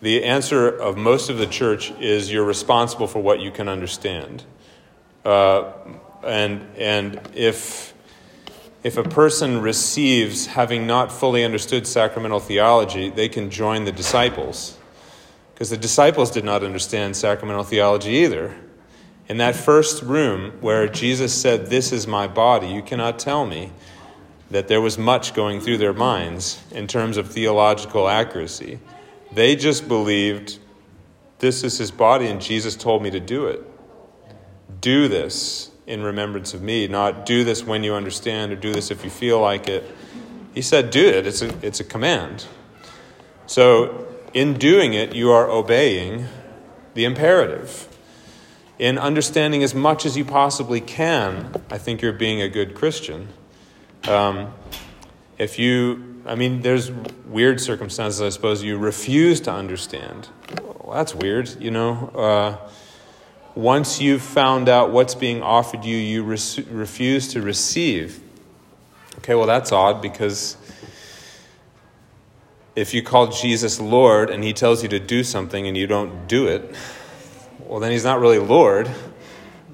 the 0.00 0.24
answer 0.24 0.68
of 0.68 0.98
most 0.98 1.30
of 1.30 1.38
the 1.38 1.46
church 1.46 1.90
is 1.92 2.30
you're 2.30 2.44
responsible 2.44 3.06
for 3.06 3.20
what 3.20 3.40
you 3.40 3.50
can 3.50 3.68
understand. 3.68 4.44
Uh, 5.24 5.72
and, 6.22 6.66
and 6.76 7.20
if, 7.34 7.93
if 8.84 8.98
a 8.98 9.02
person 9.02 9.62
receives, 9.62 10.44
having 10.44 10.86
not 10.86 11.10
fully 11.10 11.42
understood 11.42 11.86
sacramental 11.86 12.38
theology, 12.38 13.08
they 13.08 13.30
can 13.30 13.48
join 13.48 13.86
the 13.86 13.92
disciples. 13.92 14.76
Because 15.54 15.70
the 15.70 15.78
disciples 15.78 16.30
did 16.30 16.44
not 16.44 16.62
understand 16.62 17.16
sacramental 17.16 17.64
theology 17.64 18.10
either. 18.10 18.54
In 19.26 19.38
that 19.38 19.56
first 19.56 20.02
room 20.02 20.52
where 20.60 20.86
Jesus 20.86 21.32
said, 21.32 21.66
This 21.66 21.92
is 21.92 22.06
my 22.06 22.26
body, 22.26 22.66
you 22.66 22.82
cannot 22.82 23.18
tell 23.18 23.46
me 23.46 23.72
that 24.50 24.68
there 24.68 24.82
was 24.82 24.98
much 24.98 25.32
going 25.32 25.62
through 25.62 25.78
their 25.78 25.94
minds 25.94 26.62
in 26.70 26.86
terms 26.86 27.16
of 27.16 27.30
theological 27.30 28.06
accuracy. 28.06 28.80
They 29.32 29.56
just 29.56 29.88
believed, 29.88 30.58
This 31.38 31.64
is 31.64 31.78
his 31.78 31.90
body, 31.90 32.26
and 32.26 32.38
Jesus 32.38 32.76
told 32.76 33.02
me 33.02 33.10
to 33.12 33.20
do 33.20 33.46
it. 33.46 33.62
Do 34.82 35.08
this 35.08 35.70
in 35.86 36.02
remembrance 36.02 36.54
of 36.54 36.62
me, 36.62 36.86
not 36.88 37.26
do 37.26 37.44
this 37.44 37.64
when 37.64 37.84
you 37.84 37.94
understand 37.94 38.52
or 38.52 38.56
do 38.56 38.72
this 38.72 38.90
if 38.90 39.04
you 39.04 39.10
feel 39.10 39.40
like 39.40 39.68
it. 39.68 39.84
He 40.54 40.62
said, 40.62 40.90
Do 40.90 41.06
it. 41.06 41.26
It's 41.26 41.42
a, 41.42 41.66
it's 41.66 41.80
a 41.80 41.84
command. 41.84 42.46
So, 43.46 44.06
in 44.32 44.54
doing 44.54 44.94
it, 44.94 45.14
you 45.14 45.30
are 45.30 45.48
obeying 45.48 46.26
the 46.94 47.04
imperative. 47.04 47.88
In 48.78 48.98
understanding 48.98 49.62
as 49.62 49.74
much 49.74 50.06
as 50.06 50.16
you 50.16 50.24
possibly 50.24 50.80
can, 50.80 51.54
I 51.70 51.78
think 51.78 52.02
you're 52.02 52.12
being 52.12 52.40
a 52.40 52.48
good 52.48 52.74
Christian. 52.74 53.28
Um, 54.08 54.52
if 55.38 55.58
you, 55.58 56.22
I 56.26 56.34
mean, 56.34 56.62
there's 56.62 56.90
weird 56.90 57.60
circumstances, 57.60 58.20
I 58.20 58.30
suppose, 58.30 58.62
you 58.62 58.78
refuse 58.78 59.40
to 59.42 59.52
understand. 59.52 60.28
Well, 60.62 60.94
that's 60.94 61.14
weird, 61.14 61.60
you 61.60 61.70
know. 61.70 62.08
Uh, 62.14 62.70
once 63.54 64.00
you've 64.00 64.22
found 64.22 64.68
out 64.68 64.90
what's 64.90 65.14
being 65.14 65.42
offered 65.42 65.84
you, 65.84 65.96
you 65.96 66.24
refuse 66.24 67.28
to 67.28 67.40
receive. 67.40 68.20
Okay, 69.18 69.34
well, 69.34 69.46
that's 69.46 69.72
odd 69.72 70.02
because 70.02 70.56
if 72.74 72.92
you 72.92 73.02
call 73.02 73.28
Jesus 73.28 73.80
Lord 73.80 74.30
and 74.30 74.42
he 74.42 74.52
tells 74.52 74.82
you 74.82 74.88
to 74.88 74.98
do 74.98 75.22
something 75.22 75.66
and 75.66 75.76
you 75.76 75.86
don't 75.86 76.26
do 76.26 76.48
it, 76.48 76.74
well, 77.60 77.78
then 77.80 77.92
he's 77.92 78.04
not 78.04 78.20
really 78.20 78.38
Lord 78.38 78.90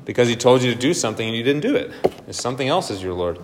because 0.05 0.29
he 0.29 0.37
told 0.37 0.63
you 0.63 0.73
to 0.73 0.79
do 0.79 0.93
something 0.93 1.27
and 1.27 1.37
you 1.37 1.43
didn't 1.43 1.63
do 1.63 1.75
it. 1.75 1.91
If 2.29 2.35
something 2.35 2.69
else 2.69 2.91
is 2.91 3.03
your 3.03 3.15
Lord. 3.15 3.39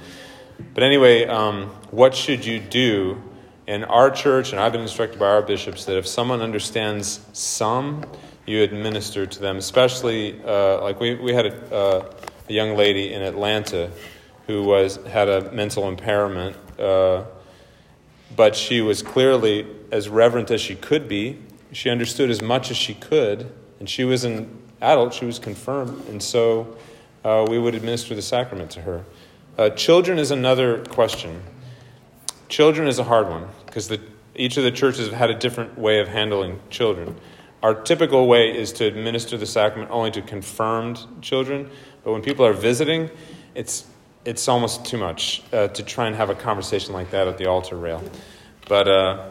But 0.75 0.83
anyway, 0.83 1.25
um, 1.27 1.69
what 1.91 2.15
should 2.15 2.45
you 2.45 2.61
do 2.61 3.23
in 3.67 3.85
our 3.85 4.11
church? 4.11 4.53
And 4.53 4.61
I've 4.61 4.73
been 4.73 4.83
instructed 4.83 5.19
by 5.19 5.29
our 5.29 5.43
bishops 5.43 5.87
that 5.87 5.97
if 5.97 6.07
someone 6.07 6.43
understands 6.43 7.21
some, 7.33 8.05
you 8.47 8.63
administer 8.63 9.27
to 9.27 9.41
them, 9.41 9.57
especially 9.57 10.41
uh, 10.45 10.81
like 10.81 11.01
we, 11.01 11.15
we 11.17 11.35
had 11.35 11.47
a, 11.47 11.75
uh, 11.75 12.13
a 12.49 12.53
young 12.53 12.77
lady 12.77 13.13
in 13.13 13.23
Atlanta 13.23 13.91
who 14.47 14.63
was 14.63 14.97
had 15.07 15.29
a 15.29 15.51
mental 15.53 15.89
impairment, 15.89 16.57
uh, 16.79 17.25
but 18.37 18.55
she 18.55 18.81
was 18.81 19.03
clearly 19.03 19.67
as 19.91 20.09
reverent 20.09 20.51
as 20.51 20.61
she 20.61 20.77
could 20.77 21.09
be. 21.09 21.39
She 21.73 21.91
understood 21.91 22.31
as 22.31 22.41
much 22.41 22.71
as 22.71 22.77
she 22.77 22.95
could, 22.95 23.53
and 23.81 23.91
she 23.91 24.05
was 24.05 24.25
an 24.25 24.63
adult. 24.81 25.15
She 25.15 25.27
was 25.27 25.41
confirmed, 25.41 26.09
and 26.09 26.23
so 26.23 26.77
uh, 27.25 27.45
we 27.49 27.59
would 27.59 27.75
administer 27.75 28.15
the 28.15 28.23
sacrament 28.23 28.71
to 28.73 28.83
her. 28.83 29.05
Uh, 29.59 29.71
children 29.71 30.19
is 30.19 30.31
another 30.31 30.85
question. 30.85 31.43
Children 32.49 32.87
is 32.87 33.01
a 33.01 33.05
hard 33.05 33.29
one 33.29 33.49
because 33.65 33.91
each 34.37 34.57
of 34.57 34.63
the 34.63 34.71
churches 34.71 35.09
have 35.09 35.19
had 35.19 35.31
a 35.31 35.35
different 35.35 35.77
way 35.77 35.99
of 35.99 36.07
handling 36.07 36.61
children. 36.71 37.17
Our 37.63 37.75
typical 37.75 38.27
way 38.27 38.57
is 38.57 38.73
to 38.75 38.85
administer 38.85 39.37
the 39.37 39.47
sacrament 39.47 39.91
only 39.91 40.11
to 40.13 40.23
confirmed 40.23 41.05
children, 41.23 41.71
but 42.05 42.13
when 42.13 42.23
people 42.23 42.45
are 42.45 42.53
visiting, 42.53 43.11
it's 43.55 43.87
it's 44.25 44.49
almost 44.49 44.85
too 44.85 44.99
much 44.99 45.43
uh, 45.53 45.69
to 45.69 45.83
try 45.85 46.09
and 46.09 46.17
have 46.17 46.31
a 46.31 46.35
conversation 46.35 46.93
like 46.93 47.11
that 47.13 47.29
at 47.29 47.39
the 47.39 47.47
altar 47.47 47.77
rail. 47.77 48.03
But 48.69 48.89
uh, 48.89 49.31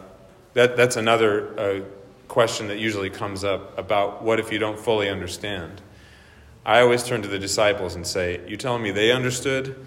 that 0.54 0.76
that's 0.76 0.96
another 0.96 1.60
uh, 1.60 1.80
question 2.28 2.68
that 2.68 2.78
usually 2.78 3.10
comes 3.10 3.44
up 3.44 3.78
about 3.78 4.22
what 4.22 4.40
if 4.40 4.50
you 4.50 4.58
don't 4.58 4.78
fully 4.78 5.08
understand. 5.08 5.82
I 6.64 6.80
always 6.80 7.04
turn 7.04 7.22
to 7.22 7.28
the 7.28 7.38
disciples 7.38 7.94
and 7.94 8.06
say, 8.06 8.40
"You 8.48 8.56
telling 8.56 8.82
me 8.82 8.90
they 8.90 9.12
understood? 9.12 9.86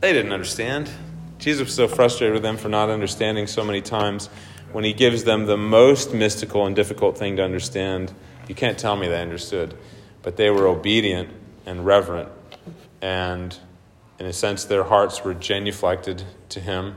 They 0.00 0.12
didn't 0.12 0.32
understand." 0.32 0.90
Jesus 1.38 1.66
was 1.66 1.74
so 1.74 1.88
frustrated 1.88 2.34
with 2.34 2.42
them 2.42 2.56
for 2.56 2.68
not 2.68 2.90
understanding 2.90 3.46
so 3.46 3.64
many 3.64 3.80
times 3.80 4.28
when 4.74 4.82
he 4.82 4.92
gives 4.92 5.22
them 5.22 5.46
the 5.46 5.56
most 5.56 6.12
mystical 6.12 6.66
and 6.66 6.74
difficult 6.74 7.16
thing 7.16 7.36
to 7.36 7.44
understand, 7.44 8.12
you 8.48 8.56
can't 8.56 8.76
tell 8.76 8.96
me 8.96 9.06
they 9.06 9.22
understood. 9.22 9.72
But 10.20 10.36
they 10.36 10.50
were 10.50 10.66
obedient 10.66 11.28
and 11.64 11.86
reverent, 11.86 12.28
and 13.00 13.56
in 14.18 14.26
a 14.26 14.32
sense, 14.32 14.64
their 14.64 14.82
hearts 14.82 15.22
were 15.22 15.32
genuflected 15.32 16.24
to 16.48 16.58
him. 16.58 16.96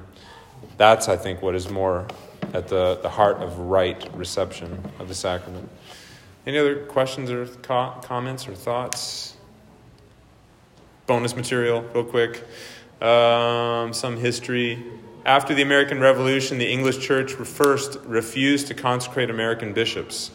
That's, 0.77 1.07
I 1.07 1.17
think, 1.17 1.43
what 1.43 1.53
is 1.53 1.69
more 1.69 2.07
at 2.51 2.67
the, 2.67 2.97
the 3.03 3.09
heart 3.09 3.43
of 3.43 3.59
right 3.59 4.09
reception 4.15 4.83
of 4.97 5.07
the 5.07 5.15
sacrament. 5.15 5.69
Any 6.47 6.57
other 6.57 6.83
questions 6.85 7.29
or 7.29 7.45
co- 7.45 7.93
comments 8.01 8.47
or 8.47 8.55
thoughts? 8.55 9.37
Bonus 11.05 11.35
material, 11.35 11.83
real 11.93 12.05
quick. 12.05 12.43
Um, 13.01 13.93
some 13.93 14.17
history. 14.17 14.83
After 15.27 15.53
the 15.53 15.61
American 15.61 15.99
Revolution, 15.99 16.57
the 16.57 16.71
English 16.71 16.99
church 16.99 17.33
first 17.33 17.99
refused 18.05 18.67
to 18.67 18.73
consecrate 18.73 19.29
American 19.29 19.73
bishops. 19.73 20.31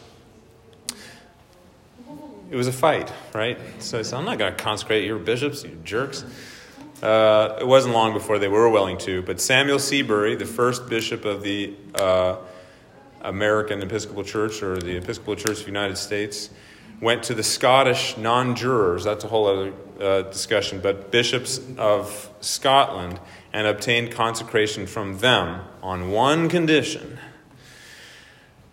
It 2.51 2.55
was 2.55 2.67
a 2.67 2.71
fight, 2.71 3.11
right? 3.33 3.57
So 3.79 3.97
I 3.97 4.03
said, 4.03 4.19
I'm 4.19 4.25
not 4.25 4.37
going 4.37 4.55
to 4.55 4.63
consecrate 4.63 5.05
your 5.05 5.17
bishops, 5.17 5.63
you 5.63 5.79
jerks. 5.83 6.23
Uh, 7.01 7.57
it 7.59 7.65
wasn't 7.65 7.95
long 7.95 8.13
before 8.13 8.37
they 8.37 8.47
were 8.47 8.69
willing 8.69 8.99
to, 8.99 9.23
but 9.23 9.41
Samuel 9.41 9.79
Seabury, 9.79 10.35
the 10.35 10.45
first 10.45 10.87
bishop 10.87 11.25
of 11.25 11.41
the 11.41 11.73
uh, 11.95 12.37
American 13.21 13.81
Episcopal 13.81 14.23
Church 14.23 14.61
or 14.61 14.77
the 14.77 14.97
Episcopal 14.97 15.35
Church 15.35 15.57
of 15.57 15.61
the 15.61 15.71
United 15.71 15.97
States, 15.97 16.51
went 17.01 17.23
to 17.23 17.33
the 17.33 17.41
Scottish 17.41 18.15
non 18.15 18.55
jurors, 18.55 19.03
that's 19.03 19.23
a 19.23 19.27
whole 19.27 19.47
other 19.47 19.73
uh, 20.03 20.23
discussion, 20.23 20.79
but 20.81 21.11
bishops 21.11 21.59
of 21.77 22.29
Scotland, 22.41 23.19
and 23.53 23.67
obtained 23.67 24.11
consecration 24.11 24.85
from 24.85 25.19
them 25.19 25.61
on 25.81 26.11
one 26.11 26.49
condition 26.49 27.19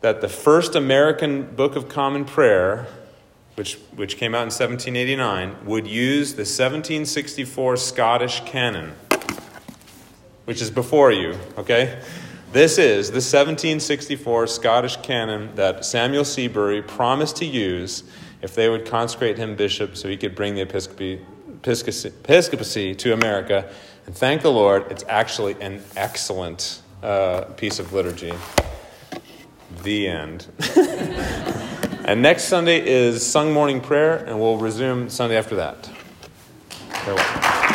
that 0.01 0.23
the 0.23 0.29
first 0.29 0.75
American 0.75 1.43
Book 1.43 1.77
of 1.77 1.89
Common 1.89 2.25
Prayer, 2.25 2.87
which, 3.55 3.75
which 3.95 4.17
came 4.17 4.35
out 4.35 4.43
in 4.43 4.47
1789, 4.47 5.67
would 5.67 5.87
use 5.87 6.33
the 6.33 6.41
1764 6.41 7.77
Scottish 7.77 8.41
canon, 8.47 8.93
which 10.47 10.63
is 10.63 10.71
before 10.71 11.13
you, 11.13 11.39
okay? 11.59 12.03
This 12.53 12.79
is 12.79 13.09
the 13.09 13.17
1764 13.17 14.47
Scottish 14.47 14.97
canon 14.97 15.55
that 15.57 15.85
Samuel 15.85 16.25
Seabury 16.25 16.81
promised 16.81 17.37
to 17.37 17.45
use 17.45 18.03
if 18.43 18.55
they 18.55 18.69
would 18.69 18.87
consecrate 18.87 19.39
him 19.39 19.57
bishop 19.57 19.97
so 19.97 20.09
he 20.09 20.17
could 20.17 20.35
bring 20.35 20.55
the 20.55 20.63
episcopacy, 20.63 22.09
episcopacy 22.09 22.95
to 22.95 23.13
America. 23.13 23.71
And 24.07 24.17
thank 24.17 24.43
the 24.43 24.53
Lord, 24.53 24.91
it's 24.91 25.05
actually 25.09 25.61
an 25.61 25.83
excellent 25.97 26.83
uh, 27.03 27.43
piece 27.57 27.79
of 27.79 27.93
liturgy. 27.93 28.33
The 29.83 30.09
end. 30.09 30.47
and 32.05 32.21
next 32.23 32.45
Sunday 32.45 32.85
is 32.85 33.25
sung 33.25 33.53
morning 33.53 33.81
prayer, 33.81 34.17
and 34.17 34.41
we'll 34.41 34.59
resume 34.59 35.09
Sunday 35.09 35.37
after 35.37 35.57
that. 35.57 35.87
Farewell. 37.05 37.70